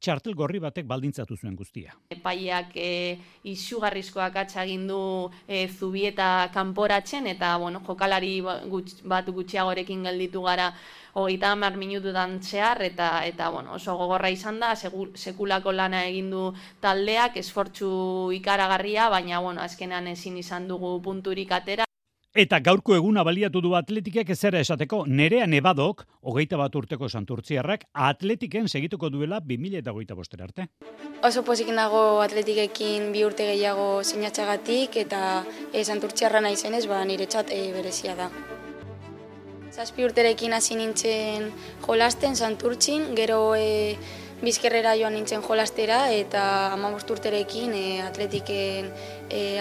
[0.01, 1.95] txartel gorri batek baldintzatu zuen guztia.
[2.13, 3.17] Epaiak e,
[3.47, 5.01] izugarrizkoak atxagindu
[5.47, 10.74] e, zubieta kanporatzen eta bueno, jokalari bat gutxiagorekin gelditu gara
[11.14, 16.49] hogeita hamar minututan zehar, eta, eta bueno, oso gogorra izan da, sekulako lana egin du
[16.80, 21.86] taldeak, esfortzu ikaragarria, baina bueno, azkenean ezin izan dugu punturik atera.
[22.32, 28.72] Eta gaurko eguna baliatu du atletikek ezera esateko, nerea nebadok, hogeita bat urteko santurtziarrak, atletiken
[28.72, 30.70] segituko duela 2000 eta hogeita bostera arte.
[31.28, 35.43] Oso pozik nago atletikekin bi urte gehiago sinatxagatik, eta
[35.74, 38.32] e, santurtziarra nahi zenez, ba, nire txat e, berezia da.
[39.72, 41.45] Zazpi urterekin hasi nintzen
[41.86, 43.95] jolasten santurtzin, gero e,
[44.41, 46.43] bizkerrera joan nintzen jolastera, eta
[46.74, 48.89] amabost urterekin e, atletiken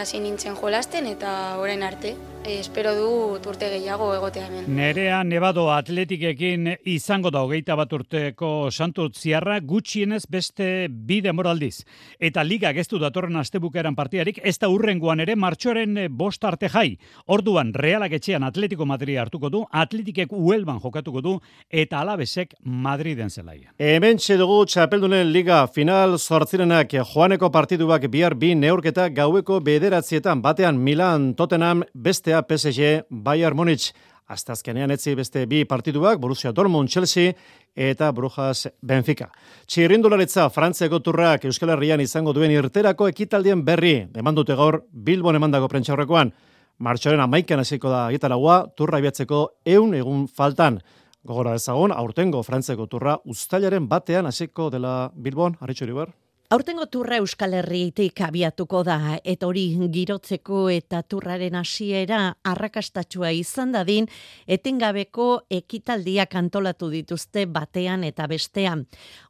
[0.00, 3.08] hasi nintzen jolasten, eta orain arte e, espero du
[3.50, 4.68] urte gehiago egotea hemen.
[4.76, 11.84] Nerea Nevado atletikekin izango da hogeita bat urteko santu ziarra gutxienez beste bi demoraldiz.
[12.18, 16.96] Eta liga geztu datorren astebukeran partiarik, ez da urrengoan ere martxoren bost arte jai.
[17.26, 21.36] Orduan realak etxean atletiko Madri hartuko du, atletikek uelban jokatuko du,
[21.70, 23.74] eta alabesek Madriden zelaia.
[23.78, 31.34] Hemen dugu txapeldunen liga final sortzirenak joaneko partiduak bihar bi neurketa gaueko bederatzietan batean Milan
[31.34, 33.92] Tottenham beste bestea PSG Bayern Munich.
[34.26, 37.32] Hasta azkenean etzi beste bi partiduak, Borussia Dortmund, Chelsea
[37.74, 39.30] eta Brujas Benfica.
[39.66, 45.68] Txirrindularitza Frantziako turrak Euskal Herrian izango duen irterako ekitaldien berri, eman dute gaur Bilbon emandako
[45.68, 46.32] prentxaurrekoan.
[46.78, 50.78] Martxoren amaikan hasiko da gitaragua, turra ibiatzeko eun egun faltan.
[51.26, 56.19] Gogora ezagun, aurtengo Frantziako turra ustailaren batean hasiko dela Bilbon, Arritxo Ribar?
[56.51, 64.09] Aurtengo turra Euskal Herritik abiatuko da, eta hori girotzeko eta turraren hasiera arrakastatxua izan dadin,
[64.51, 68.88] etengabeko ekitaldiak antolatu dituzte batean eta bestean.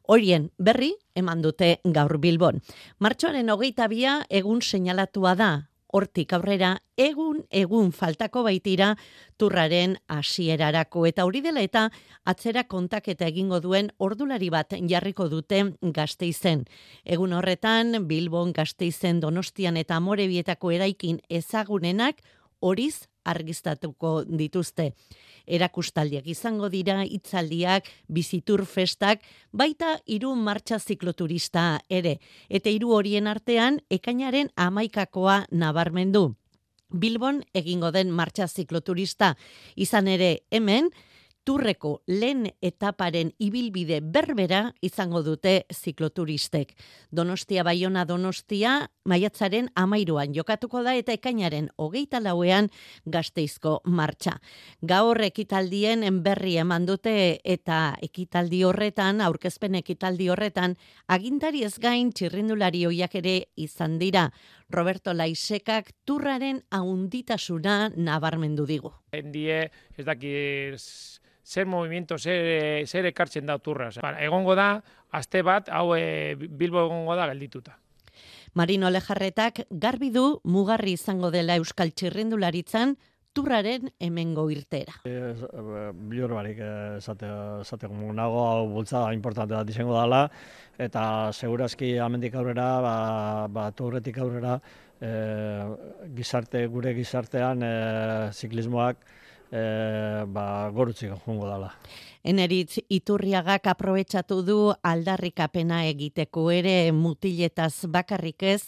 [0.09, 2.57] Horien berri eman dute gaur bilbon.
[2.97, 5.51] Martxoaren hogeita bia egun seinalatua da,
[5.91, 8.95] hortik aurrera egun egun faltako baitira
[9.37, 11.87] turraren hasierarako eta hori dela eta
[12.25, 16.65] atzera kontaketa egingo duen ordulari bat jarriko dute Gasteizen.
[17.05, 22.21] Egun horretan Bilbon, Gasteizen, Donostian eta Amorebietako eraikin ezagunenak
[22.59, 24.91] horiz argistatuko dituzte
[25.47, 32.19] erakustaldiak izango dira, hitzaldiak, bizitur festak, baita hiru martxa zikloturista ere.
[32.49, 36.35] Eta hiru horien artean, ekainaren amaikakoa nabarmendu.
[36.91, 39.35] Bilbon egingo den martxa zikloturista
[39.75, 40.89] izan ere hemen,
[41.43, 46.73] turreko lehen etaparen ibilbide berbera izango dute zikloturistek.
[47.11, 48.75] Donostia Baiona Donostia
[49.05, 52.69] maiatzaren amairuan jokatuko da eta ekainaren hogeita lauean
[53.05, 54.37] gazteizko martxa.
[54.81, 60.77] Gaur ekitaldien berri eman dute eta ekitaldi horretan, aurkezpen ekitaldi horretan,
[61.07, 64.29] agintari ez gain txirrindulari hoiak ere izan dira.
[64.71, 68.93] Roberto Laisekak turraren ahunditasuna nabarmendu digu.
[69.11, 73.89] Endie, ez dakiz zer movimiento, zer, zer ekartzen da turra.
[74.19, 77.77] Egongo da, aste bat, hau e, Bilbo egongo da geldituta.
[78.53, 82.97] Marino Lejarretak garbi du mugarri izango dela Euskal Txirrindularitzan
[83.33, 84.93] turraren hemengo irtera.
[85.05, 86.59] E, e, Bilor barik
[86.97, 87.29] esate,
[87.61, 90.25] esate nago hau bultzada importante bat izango dela
[90.77, 92.95] eta segurazki amendik aurrera, ba,
[93.47, 94.59] ba turretik aurrera
[94.99, 95.11] e,
[96.15, 97.73] gizarte, gure gizartean e,
[98.33, 99.03] ziklismoak
[99.51, 99.63] e,
[100.27, 101.71] ba, gorutzik jongo dala.
[102.23, 108.61] Eneritz Iturriagak aprobetsatu du aldarrikapena egiteko ere mutiletaz bakarrik ez,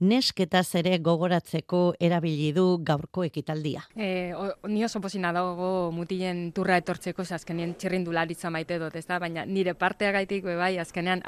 [0.00, 3.84] nesketaz ere gogoratzeko erabili du gaurko ekitaldia.
[3.96, 9.18] E, o, ni oso posina dago mutilen turra etortzeko, azkenean txirrindularitza maite dut, ez da?
[9.18, 11.22] baina nire partea gaitik bai, azkenean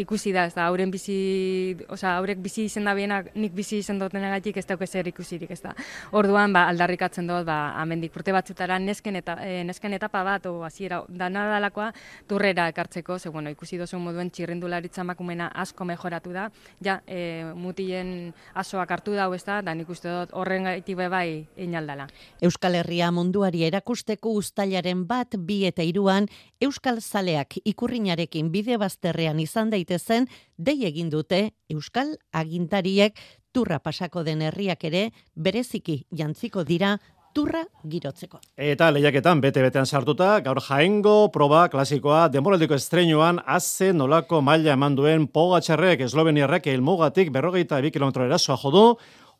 [0.00, 3.98] ikusi da, ez da, hauren bizi, oza, haurek bizi izen da bienak, nik bizi izen
[4.00, 5.74] dutenagatik ez dauk ezer ikusirik, ez da.
[6.16, 10.62] Orduan, ba, aldarrikatzen dut, ba, amendik urte batzutara nesken, eta, e, nesken etapa bat, o,
[10.66, 11.90] hasiera dana dalakoa,
[12.28, 16.48] turrera ekartzeko, ze, bueno, ikusi dozu moduen txirrindularitza makumena asko mejoratu da,
[16.84, 21.46] ja, e, mutien asoak hartu dau, ez da, da nik uste dut horren gaitik bai
[21.56, 22.08] inaldala.
[22.42, 26.26] Euskal Herria munduari erakusteko ustailaren bat, bi eta iruan,
[26.60, 33.16] Euskal Zaleak ikurrinarekin bide bazterrean izan daitezen dei egin dute Euskal agintariek
[33.52, 36.98] turra pasako den herriak ere bereziki jantziko dira
[37.34, 38.40] turra girotzeko.
[38.56, 45.28] Eta lehiaketan bete-betean sartuta, gaur jaengo proba klasikoa demoraldiko estreinoan azze nolako maila eman duen
[45.32, 48.84] pogatxarrek esloveniarrek elmugatik berrogeita ebi kilometro erasoa jodu,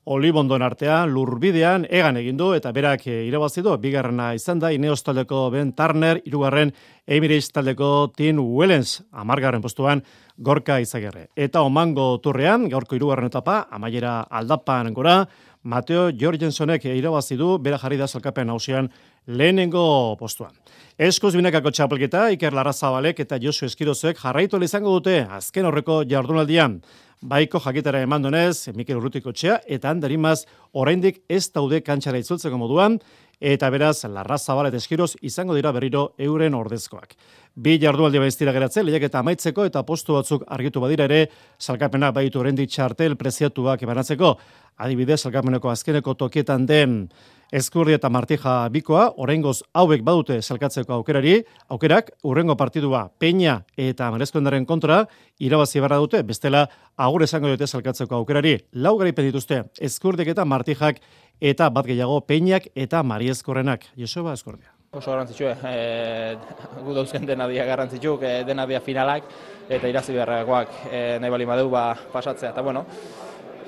[0.08, 5.02] Olibondon artean, lurbidean, egan egin du, eta berak e, irabazi du, bigarrena izan da, Ineos
[5.04, 6.72] taldeko Ben Turner, irugarren
[7.04, 10.00] Emirates taldeko Tim Wellens, amargarren postuan,
[10.38, 11.26] gorka izagerre.
[11.36, 15.18] Eta omango turrean, gaurko irugarren etapa, amaiera aldapan gora,
[15.62, 18.88] Mateo Jorgensonek irabazi du bera jarri da salkapen hausian
[19.26, 20.52] lehenengo postuan.
[20.98, 26.80] Eskuz binakako txapelketa, Iker Larrazabalek eta Josu Eskirozek jarraitu izango dute azken horreko jardunaldian.
[27.20, 33.00] Baiko jakitara eman donez, Mikel Urrutiko txea, eta handarimaz oraindik ez daude kantxara itzultzeko moduan,
[33.40, 37.14] eta beraz, Larra Zabal eta Eskiroz izango dira berriro euren ordezkoak.
[37.54, 41.28] Bi jardualdi baiztira geratzen, lehiak eta amaitzeko eta postu batzuk argitu badira ere,
[41.58, 44.36] salkapena baitu oraindik txartel preziatuak ebanatzeko.
[44.78, 47.00] Adibidez, salkapeneko azkeneko tokietan den
[47.48, 51.38] Eskurri eta Martija bikoa, oraingoz hauek badute salkatzeko aukerari,
[51.72, 55.06] aukerak urrengo partidua Peña eta Marezkoendaren kontra
[55.40, 58.58] irabazi barra dute, bestela agur esango dute salkatzeko aukerari.
[58.72, 61.00] Lau garaipen dituzte, Eskurdik eta Martijak
[61.40, 63.86] eta bat gehiago Peñak eta Mariezkorrenak.
[63.96, 64.74] Joseba Eskurdia.
[64.92, 66.36] Oso garrantzitsu, eh,
[66.84, 69.24] gu dauzken dena dia garrantzitsu, eh, dena dia finalak,
[69.68, 72.50] eta irazi beharrakoak eh, nahi bali madeu ba, pasatzea.
[72.50, 72.84] Eta bueno,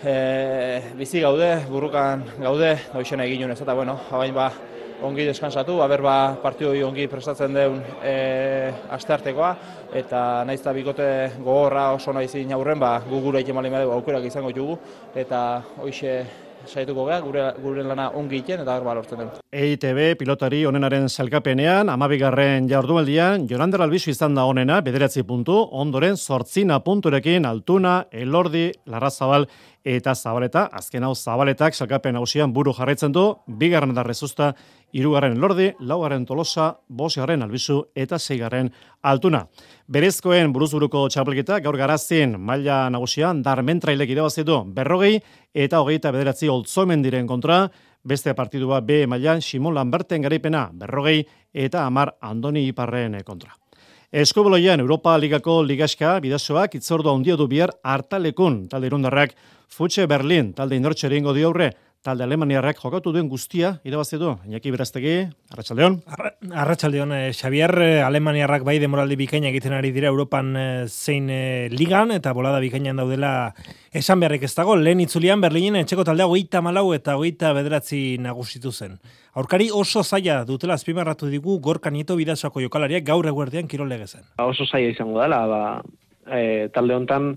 [0.05, 4.51] e, bizi gaude, burrukan gaude, hoxena egin ez, eta bueno, habain ba,
[5.03, 8.15] ongi deskansatu, haber ba, partidu ongi prestatzen deun e,
[8.97, 9.51] asteartekoa,
[9.97, 14.25] eta naiz eta bikote gogorra oso nahi zin aurren, ba, gu gure egin mali aukerak
[14.29, 14.79] izango dugu,
[15.15, 16.25] eta hoxe
[16.67, 19.40] saituko gara, gure, gure lana ongi iten, eta berba lortzen den.
[19.51, 26.77] EITB pilotari onenaren salkapenean, amabigarren jardualdian, Jonander Albizu izan da onena, bederatzi puntu, ondoren sortzina
[26.87, 29.49] punturekin, altuna, elordi, larrazabal,
[29.83, 33.25] eta Zabaleta, azken hau Zabaletak salkapen hausian buru jarraitzen du,
[33.59, 34.53] bigarren da rezusta,
[34.93, 38.71] irugarren lordi, laugarren tolosa, bosgarren albizu eta zeigarren
[39.03, 39.47] altuna.
[39.89, 45.17] Berezkoen buruzburuko txapelketa gaur garazien maila nagusian darmentrailek irabazitu berrogei
[45.55, 47.65] eta hogeita bederatzi oltzomen diren kontra,
[48.05, 53.55] beste partidua B mailan Simon Lamberten garaipena berrogei eta Amar Andoni Iparren kontra.
[54.11, 59.37] Eskoboloian Europa Ligako ligaska bidazoak itzordu handia du bihar hartalekun talde irundarrak
[59.71, 61.71] Futxe Berlin talde indortxe eringo di aurre
[62.01, 64.31] talde alemaniarrak jokatu duen guztia irabazi du.
[64.49, 65.99] Iñaki Beraztegi, Arratsaldeon.
[66.51, 71.69] Arratsaldeon, eh, Xavier eh, alemaniarrak bai demoraldi bikaina egiten ari dira Europan eh, zein eh,
[71.71, 73.53] ligan eta bolada bikainan daudela
[73.93, 74.77] esan beharrik ez dago.
[74.77, 78.97] Lehen itzulian Berlinen etxeko taldea 34 eta 29 nagusitu zen.
[79.35, 84.25] Aurkari oso zaila dutela azpimarratu digu Gorka Nieto bidazoako jokalariak gaur eguerdian kirolege zen.
[84.39, 85.61] Oso zaila izango dela, ba,
[86.27, 87.35] e, talde hontan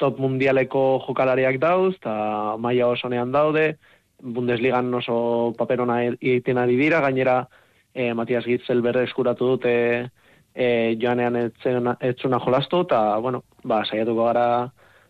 [0.00, 3.76] top mundialeko jokalariak dauz, eta maia oso nean daude,
[4.22, 7.42] Bundesligan oso paperona egiten ari dira, gainera
[7.94, 9.74] e, Matias Gitzel berre eskuratu dute
[10.54, 14.46] e, joanean etzuna jolastu, eta, bueno, ba, saiatuko gara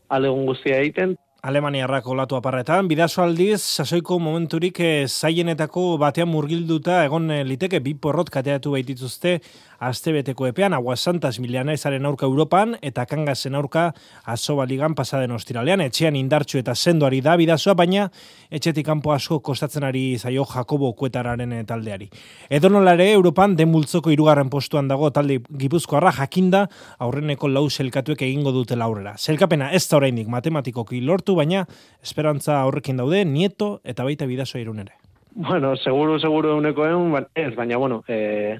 [0.08, 1.16] alegun guztia egiten.
[1.46, 8.32] Alemaniarrak olatu aparretan, bidazo aldiz, sasoiko momenturik e, zaienetako batean murgilduta egon liteke bi porrot
[8.34, 9.36] kateatu baitituzte
[9.78, 13.92] astebeteko epean, agua santas ezaren aurka Europan, eta kangazen aurka
[14.24, 18.10] azoba ligan pasaden ostiralean, etxean indartxu eta sendoari da bidazoa, baina
[18.50, 22.08] etxetik kanpo asko kostatzen ari zaio Jakobo kuetararen eh, taldeari.
[22.50, 26.66] Edo nolare, Europan denbultzoko irugarren postuan dago talde gipuzkoarra jakinda
[26.98, 29.16] aurreneko lau selkatuek egingo dute laurera.
[29.16, 31.66] Selkapena ez da oraindik matematikoki lortu, baina
[32.02, 34.96] esperantza horrekin daude, nieto eta baita bidazoa irunere.
[35.36, 38.56] Bueno, seguru, seguru eguneko egun, ez, baina, bueno, eh,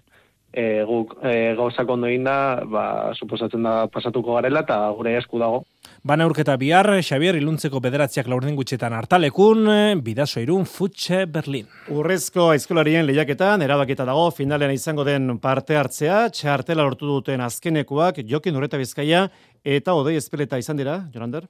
[0.56, 2.84] e, guk e, gauzak ondo da, ba,
[3.14, 5.64] suposatzen da pasatuko garela eta gure esku dago.
[6.06, 9.68] Bana urketa bihar, Xavier iluntzeko bederatziak laurden gutxetan hartalekun,
[10.02, 11.66] bidazo irun, futxe Berlin.
[11.92, 18.56] Urrezko aizkolarien lehiaketan, erabaketa dago, finalean izango den parte hartzea, txartela lortu duten azkenekoak, jokin
[18.56, 19.28] urreta bizkaia,
[19.64, 21.46] eta odei espeleta izan dira, Jonander?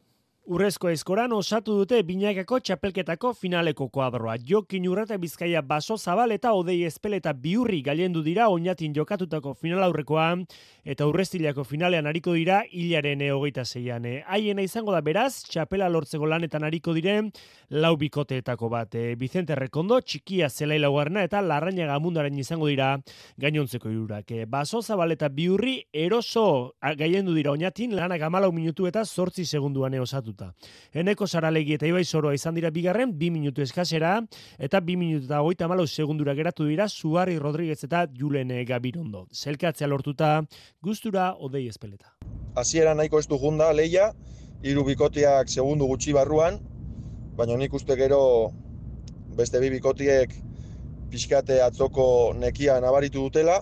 [0.46, 4.36] Urrezko eskoran osatu dute binakako txapelketako finaleko kuadroa.
[4.46, 10.26] Jokin urreta bizkaia baso zabal eta odei espeleta biurri gailendu dira oinatin jokatutako final aurrekoa
[10.86, 14.06] eta urreztilako finalean hariko dira hilaren hogeita zeian.
[14.22, 17.32] Haiena izango da beraz, txapela lortzeko lanetan hariko diren
[17.70, 18.94] lau bikoteetako bat.
[18.94, 22.92] E, Vicente Rekondo, txikia zelai laugarna eta larraina gamundaren izango dira
[23.34, 24.30] gainontzeko irurak.
[24.30, 29.98] E, baso zabal eta biurri eroso gailendu dira oinatin lanak amalau minutu eta sortzi segunduan
[29.98, 30.54] osatu hartuta.
[30.92, 34.20] Eneko saralegi eta ibai zoroa izan dira bigarren, bi minutu eskasera,
[34.58, 39.26] eta bi minutu eta goita malo segundura geratu dira, Suari Rodríguez eta Julen Gabirondo.
[39.32, 40.44] Zelkatzea lortuta,
[40.82, 42.14] gustura odei espeleta.
[42.56, 44.12] Hasiera nahiko ez du junda, leia,
[44.62, 46.60] hiru bikotiak segundu gutxi barruan,
[47.36, 48.52] baina nik uste gero
[49.36, 50.32] beste bi bikotiek
[51.10, 53.60] pixkate atzoko nekia nabaritu dutela,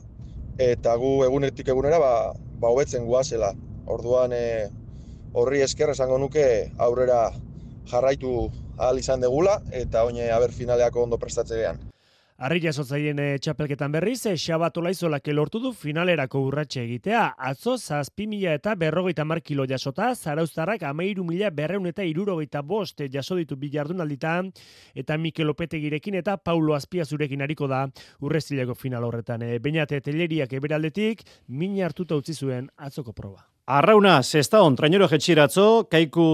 [0.58, 3.52] eta gu egunetik egunera ba, ba hobetzen guazela.
[3.90, 4.70] Orduan e,
[5.34, 6.44] horri esker esango nuke
[6.78, 7.24] aurrera
[7.90, 8.36] jarraitu
[8.78, 11.82] ahal izan degula eta oine aber finaleako ondo prestatzean.
[12.34, 17.20] Arri jasotzaien e, txapelketan berriz, e, Xabat Olaizolak lortu du finalerako urratxe egitea.
[17.38, 23.06] Atzo, zazpi mila eta berrogeita mar kilo jasota, zarauztarrak amairu mila berreun eta irurogeita bost
[23.06, 24.50] jaso ditu bilardun alditan,
[24.94, 27.86] eta Mikel Opetegirekin eta Paulo Azpiazurekin hariko da
[28.20, 29.46] urrezileko final horretan.
[29.46, 33.53] E, Beinate teleriak eberaldetik, min hartuta utzi zuen atzoko proba.
[33.66, 36.24] Arrauna, zesta on, trainero jetxiratzo, kaiku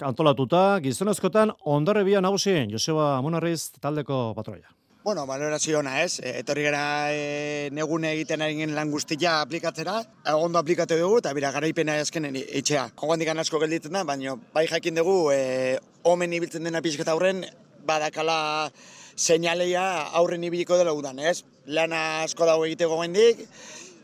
[0.00, 4.72] antolatuta, gizonezkotan, ondarrebia nagusien, Joseba Munarriz taldeko patroia.
[5.04, 9.98] Bueno, valorazio ona ez, e, etorri gara e, negune egiten ari gen lan guztia aplikatzera,
[10.32, 12.88] ondo aplikatu dugu eta bira garaipena azkenen itxea.
[12.96, 15.78] Jogan asko gelditzen da, baina bai jakin dugu e,
[16.08, 17.44] omen ibiltzen dena pixketa aurren,
[17.84, 18.70] badakala
[19.14, 21.42] seinaleia aurren ibiliko dela udan, ez?
[21.66, 23.44] Lana asko dago egiteko gendik,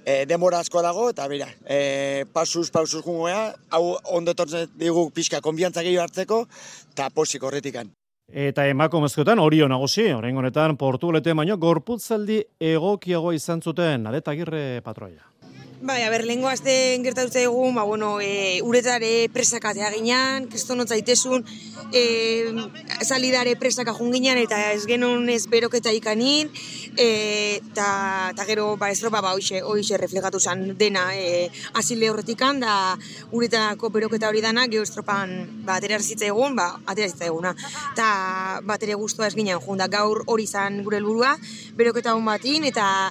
[0.04, 5.40] e, denbora asko dago, eta bera, e, pasuz, pasuz jungoa, hau ondo etortzen digu pixka
[5.40, 6.44] konbiantza gehiago hartzeko,
[6.92, 7.90] eta posik horretikan.
[8.32, 15.26] Eta emako mezkoetan hori nagusi, orain honetan portugalete baino gorputzaldi egokiago izan zuten, adetagirre patroia.
[15.82, 16.72] Bai, a ber, lehenko azte
[17.02, 21.42] gertatu egun, ba, bueno, e, uretare presakatea ginean, kriston zaitezun,
[21.90, 22.02] e,
[23.02, 26.52] salidare presaka junginan, eta ez genuen ez beroketa ikanin,
[26.94, 27.08] e,
[27.56, 32.62] eta ta gero, ba, ez ropa, ba, hoxe, hoxe reflegatu zen dena, e, asile horretikan,
[32.62, 32.94] da
[33.32, 35.34] uretako beroketa hori dana, geho estropan,
[35.66, 37.56] ba, atera egun, ba, atera eguna.
[37.90, 41.34] Eta, bat ere guztua ez ginen, junda, gaur hori zan gure helburua
[41.74, 43.10] beroketa hon batin, eta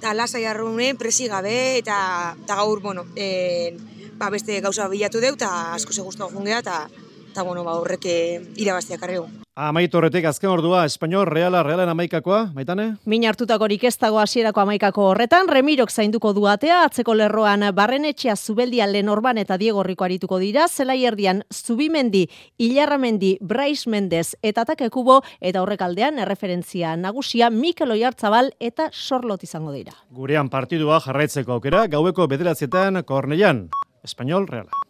[0.00, 3.76] eta lasai arrune, presi gabe, eta, eta gaur, bueno, e,
[4.16, 6.86] ba, beste gauza bilatu deu, eta asko ze guztua jungea, eta,
[7.30, 9.28] eta bueno, ba, horrek eh, irabaztiak arregu.
[9.60, 12.86] Amaitu horretik azken ordua, Espainol, Reala, Realen amaikakoa, maitane?
[13.10, 19.38] Min hartutakorik ez dago hasierako amaikako horretan, Remirok zainduko duatea, atzeko lerroan Barrenetxea Zubeldia Lenorban
[19.42, 22.26] eta Diego Riko arituko dira, zelai erdian Zubimendi,
[22.58, 29.92] Ilarramendi, Brais Mendez eta Takekubo, eta horrekaldean erreferentzia nagusia Mikel Oiartzabal eta Sorlot izango dira.
[30.10, 33.68] Gurean partidua jarraitzeko aukera, gaueko bederatzietan Korneian,
[34.04, 34.89] Espainol, Reala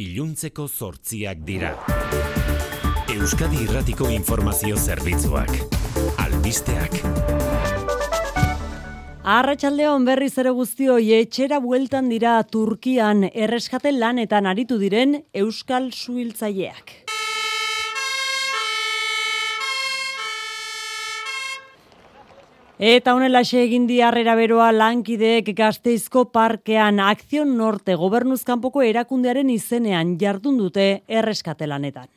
[0.00, 1.74] iluntzeko zortziak dira.
[3.12, 5.52] Euskadi Irratiko Informazio Zerbitzuak.
[6.24, 6.96] Albisteak.
[9.20, 17.09] Arratxaldeon berriz ere guztio etxera bueltan dira Turkian erreskate lanetan aritu diren Euskal Suhiltzaileak.
[22.80, 30.56] Eta honela egin di harrera beroa lankideek gazteizko parkean akzion norte gobernuzkanpoko erakundearen izenean jardun
[30.56, 32.08] dute erreskatelanetan.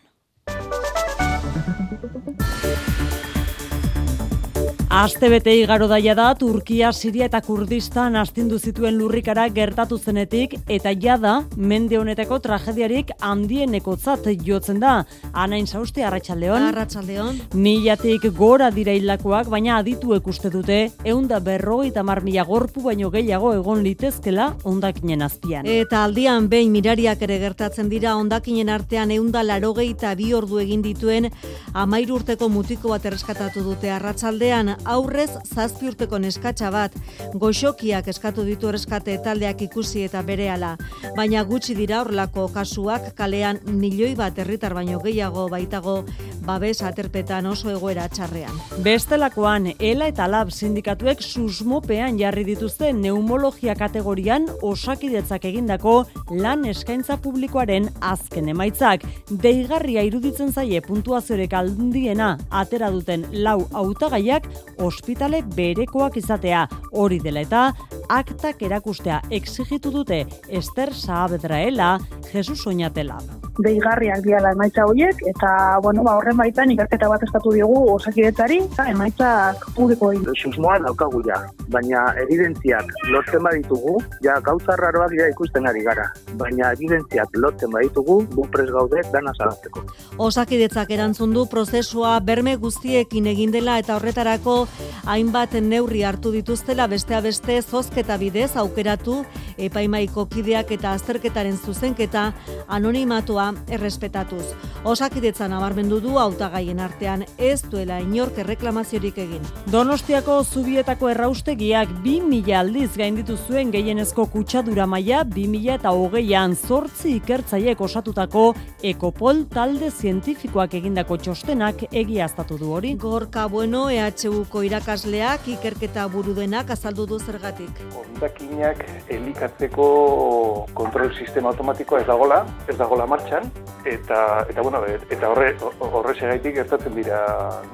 [4.93, 10.91] Aste bete igaro daia da, Turkia, Siria eta Kurdistan astindu zituen lurrikara gertatu zenetik, eta
[10.93, 14.91] jada, mende honetako tragediarik handieneko zat jotzen da.
[15.33, 16.67] Anain zauste, Arratxaldeon.
[16.67, 17.39] Arratxaldeon.
[17.55, 23.09] Milatik gora dira hilakoak, baina adituek uste dute, eunda berro eta mar mila gorpu baino
[23.09, 25.65] gehiago egon litezkela ondakinen azpian.
[25.65, 30.85] Eta aldian behin mirariak ere gertatzen dira ondakinen artean eunda larogei eta bi ordu egin
[30.85, 31.31] dituen
[31.73, 36.95] amairu urteko mutiko bat erreskatatu dute Arratxaldean aurrez zazpi urteko neskatxa bat,
[37.33, 40.75] goxokiak eskatu ditu ereskate taldeak ikusi eta berehala.
[41.17, 46.03] Baina gutxi dira horlako kasuak kalean milioi bat herritar baino gehiago baitago
[46.43, 48.55] babes aterpetan oso egoera txarrean.
[48.83, 55.95] Bestelakoan, ELA eta LAB sindikatuek susmopean jarri dituzte neumologia kategorian osakidetzak egindako
[56.31, 59.05] lan eskaintza publikoaren azken emaitzak.
[59.29, 66.67] Deigarria iruditzen zaie puntuaziorek aldiena atera duten lau hautagaiak ospitale berekoak izatea.
[66.91, 67.63] Hori dela eta
[68.09, 71.97] aktak erakustea exigitu dute Ester Saabedraela
[72.31, 73.21] Jesus Oñatela
[73.61, 78.87] deigarriak diala emaitza horiek, eta, bueno, ba, horren baitan ikerketa bat estatu digu osakidetzari, eta
[78.89, 80.25] emaitzak publiko egin.
[80.33, 81.37] Susmoa daukagu ja,
[81.73, 86.07] baina evidentziak lotzen baditugu, ja gauza raroak ja ikusten ari gara,
[86.39, 89.85] baina evidentziak lotzen baditugu, bu pres gaude dana salatzeko.
[90.17, 94.62] Osakidetzak erantzun du prozesua berme guztiekin egin dela eta horretarako
[95.05, 99.23] hainbat neurri hartu dituztela bestea beste zozketa bidez aukeratu
[99.57, 102.31] epaimaiko kideak eta azterketaren zuzenketa
[102.67, 104.43] anonimatua errespetatuz.
[104.83, 109.45] Osakidetzan nabarmendu du hautagaien artean ez duela inork erreklamaziorik egin.
[109.71, 117.81] Donostiako zubietako erraustegiak 2000 aldiz gainditu zuen gehienezko kutsadura maila 2000 eta hogeian zortzi ikertzaiek
[117.81, 118.43] osatutako
[118.83, 122.93] ekopol talde zientifikoak egindako txostenak egiaztatu du hori.
[122.99, 127.81] Gorka bueno EHUko irakasleak ikerketa burudenak azaldu du zergatik.
[127.97, 133.49] Ondakinak eskatzeko kontrol sistema automatikoa ez dagola, ez dagola martxan,
[133.85, 137.23] eta, eta, bueno, eta horre, horre segaitik gertatzen dira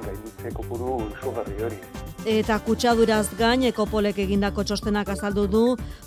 [0.06, 1.80] gainditze kopuru izugarri hori.
[2.28, 5.62] Eta kutsaduraz gain ekopolek egindako txostenak azaldu du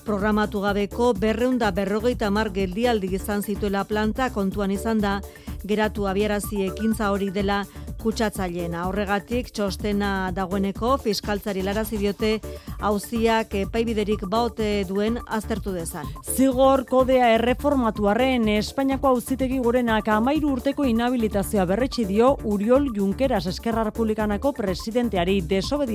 [0.05, 5.21] programatu gabeko berreunda berrogeita mar geldialdi izan zituela planta kontuan izan da
[5.65, 7.63] geratu abiarazi ekintza hori dela
[8.03, 8.83] kutsatzaileena.
[8.89, 12.33] Horregatik txostena dagoeneko fiskaltzari larazi diote
[12.83, 16.09] auziak epaibiderik baute duen aztertu dezan.
[16.35, 24.51] Zigor kodea erreformatuaren Espainiako auzitegi gorenak amairu urteko inhabilitazioa berretsi dio Uriol Junqueras Eskerra Republikanako
[24.59, 25.39] presidenteari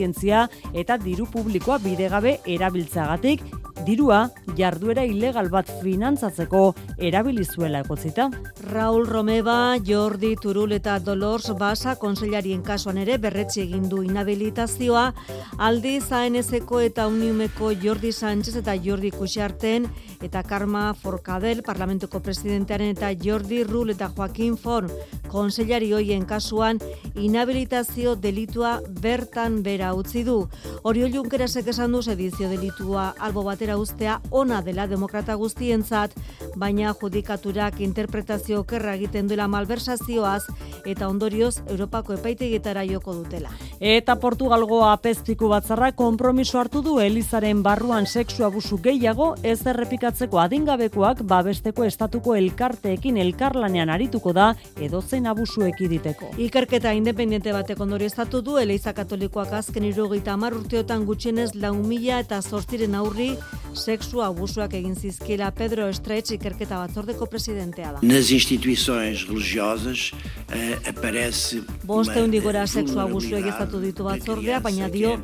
[0.09, 3.43] desobedientzia eta diru publikoa bidegabe erabiltzagatik
[3.87, 8.29] dirua jarduera ilegal bat finantzatzeko erabilizuela egotzita.
[8.73, 15.13] Raul Romeva, Jordi Turul eta Dolors Basa konsellarien kasuan ere berretsi egin du inhabilitazioa,
[15.59, 19.87] aldi zaenezeko eta uniumeko Jordi Sánchez eta Jordi Kuxarten
[20.23, 24.91] eta Karma Forcadell parlamentuko presidentearen eta Jordi Rul eta Joaquin Forn
[25.29, 26.81] konsellari hoien kasuan
[27.15, 30.39] inhabilitazio delitua bertan bera utzi du.
[30.83, 36.15] Orio Junkerasek esan du edizio delitua albo batera ustea ona dela demokrata guztientzat,
[36.57, 40.45] baina judikaturak interpretazio okerra egiten duela malversazioaz
[40.87, 43.51] eta ondorioz Europako epaitegietara joko dutela.
[43.81, 51.23] Eta Portugalgo apestiku batzarra konpromiso hartu du Elizaren barruan sexu abusu gehiago ez errepikatzeko adingabekoak
[51.23, 56.33] babesteko estatuko elkarteekin elkarlanean arituko da edozen abusu ekiditeko.
[56.39, 62.19] Ikerketa independiente batek ondorio estatu du Eliza Katolikoak azken irugaita amar urteotan gutxienez lau mila
[62.23, 63.31] eta zortziren aurri
[63.79, 68.03] sexu abusuak egin zizkiela Pedro Estretz ikerketa batzordeko presidentea da.
[68.03, 70.11] Nas instituições religiosas
[70.53, 75.17] eh, aparece Boste hundi gora sexu abusu egizatu ditu batzordea, baina dio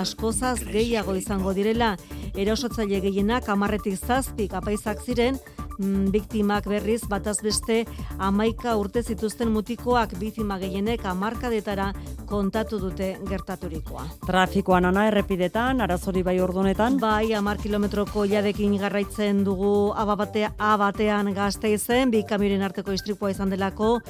[0.00, 1.96] askozaz gehiago izango direla.
[2.34, 5.38] Erosotzaile gehienak amarretik zazpik apaizak ziren,
[5.78, 7.84] biktimak berriz bataz beste
[8.18, 11.92] amaika urte zituzten mutikoak biktima gehienek amarkadetara
[12.28, 14.04] kontatu dute gertaturikoa.
[14.26, 16.98] Trafikoan ana errepidetan, arazori bai ordunetan?
[17.00, 23.50] Bai, amar kilometroko jadekin garraitzen dugu ababatea, abatean gazte izen, bi kamioren arteko istripua izan
[23.54, 24.00] delako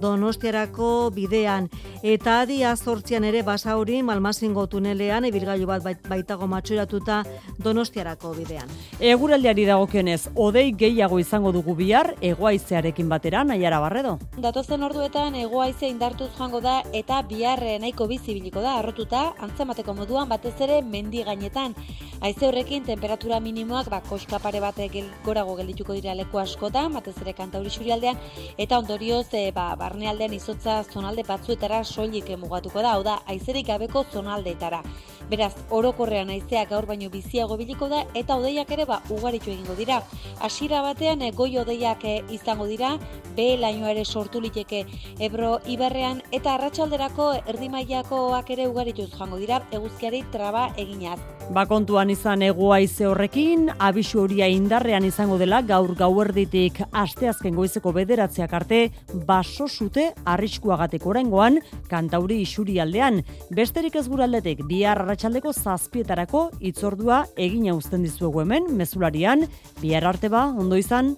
[0.00, 1.68] donostiarako bidean.
[2.02, 7.22] Eta adi azortzian ere basa hori malmazingo tunelean, ibilgailu bat baitago matxuratuta
[7.62, 8.74] donostiarako bidean.
[8.98, 14.18] Eguraldiari dagokionez, odei gehiago izango dugu bihar, egoaizearekin batera, nahiara barredo.
[14.38, 20.54] Datozen orduetan egoaize indartuz joango da eta bihar nahiko bizibiliko da arrotuta antzemateko moduan batez
[20.60, 21.74] ere mendi gainetan.
[22.20, 27.32] Haize horrekin temperatura minimoak ba koskapare bate gel, gorago geldituko dira leku askotan, batez ere
[27.32, 28.18] kantauri surialdean
[28.58, 34.04] eta ondorioz e, ba barnealdean izotza zonalde batzuetara soilik mugatuko da, hau da haizerik gabeko
[34.12, 34.82] zonaldeetara.
[35.30, 40.02] Beraz, orokorrean haizeak gaur baino biziago biliko da eta odeiak ere ba ugaritu egingo dira.
[40.40, 42.98] Hasiera batean e, goi odeiak e, izango dira,
[43.36, 44.84] be ere sortu liteke
[45.20, 51.18] Ebro iberrean eta arratsalderako erdimailakoak ere ugarituz jango dira eguzkiari traba eginaz.
[51.48, 58.52] Ba kontuan izan egoaize horrekin, abisu horia indarrean izango dela gaur gauerditik asteazken goizeko bederatziak
[58.52, 58.80] arte
[59.24, 61.56] baso zute arriskuagateko oraingoan
[61.88, 63.22] kantauri isuri aldean.
[63.56, 69.46] Besterik ez guraldetik bihar arratsaldeko zazpietarako itzordua egina uzten dizuegu hemen, mezularian,
[69.80, 70.97] bihar arte ba, ondo izan.
[70.98, 71.16] Sultan.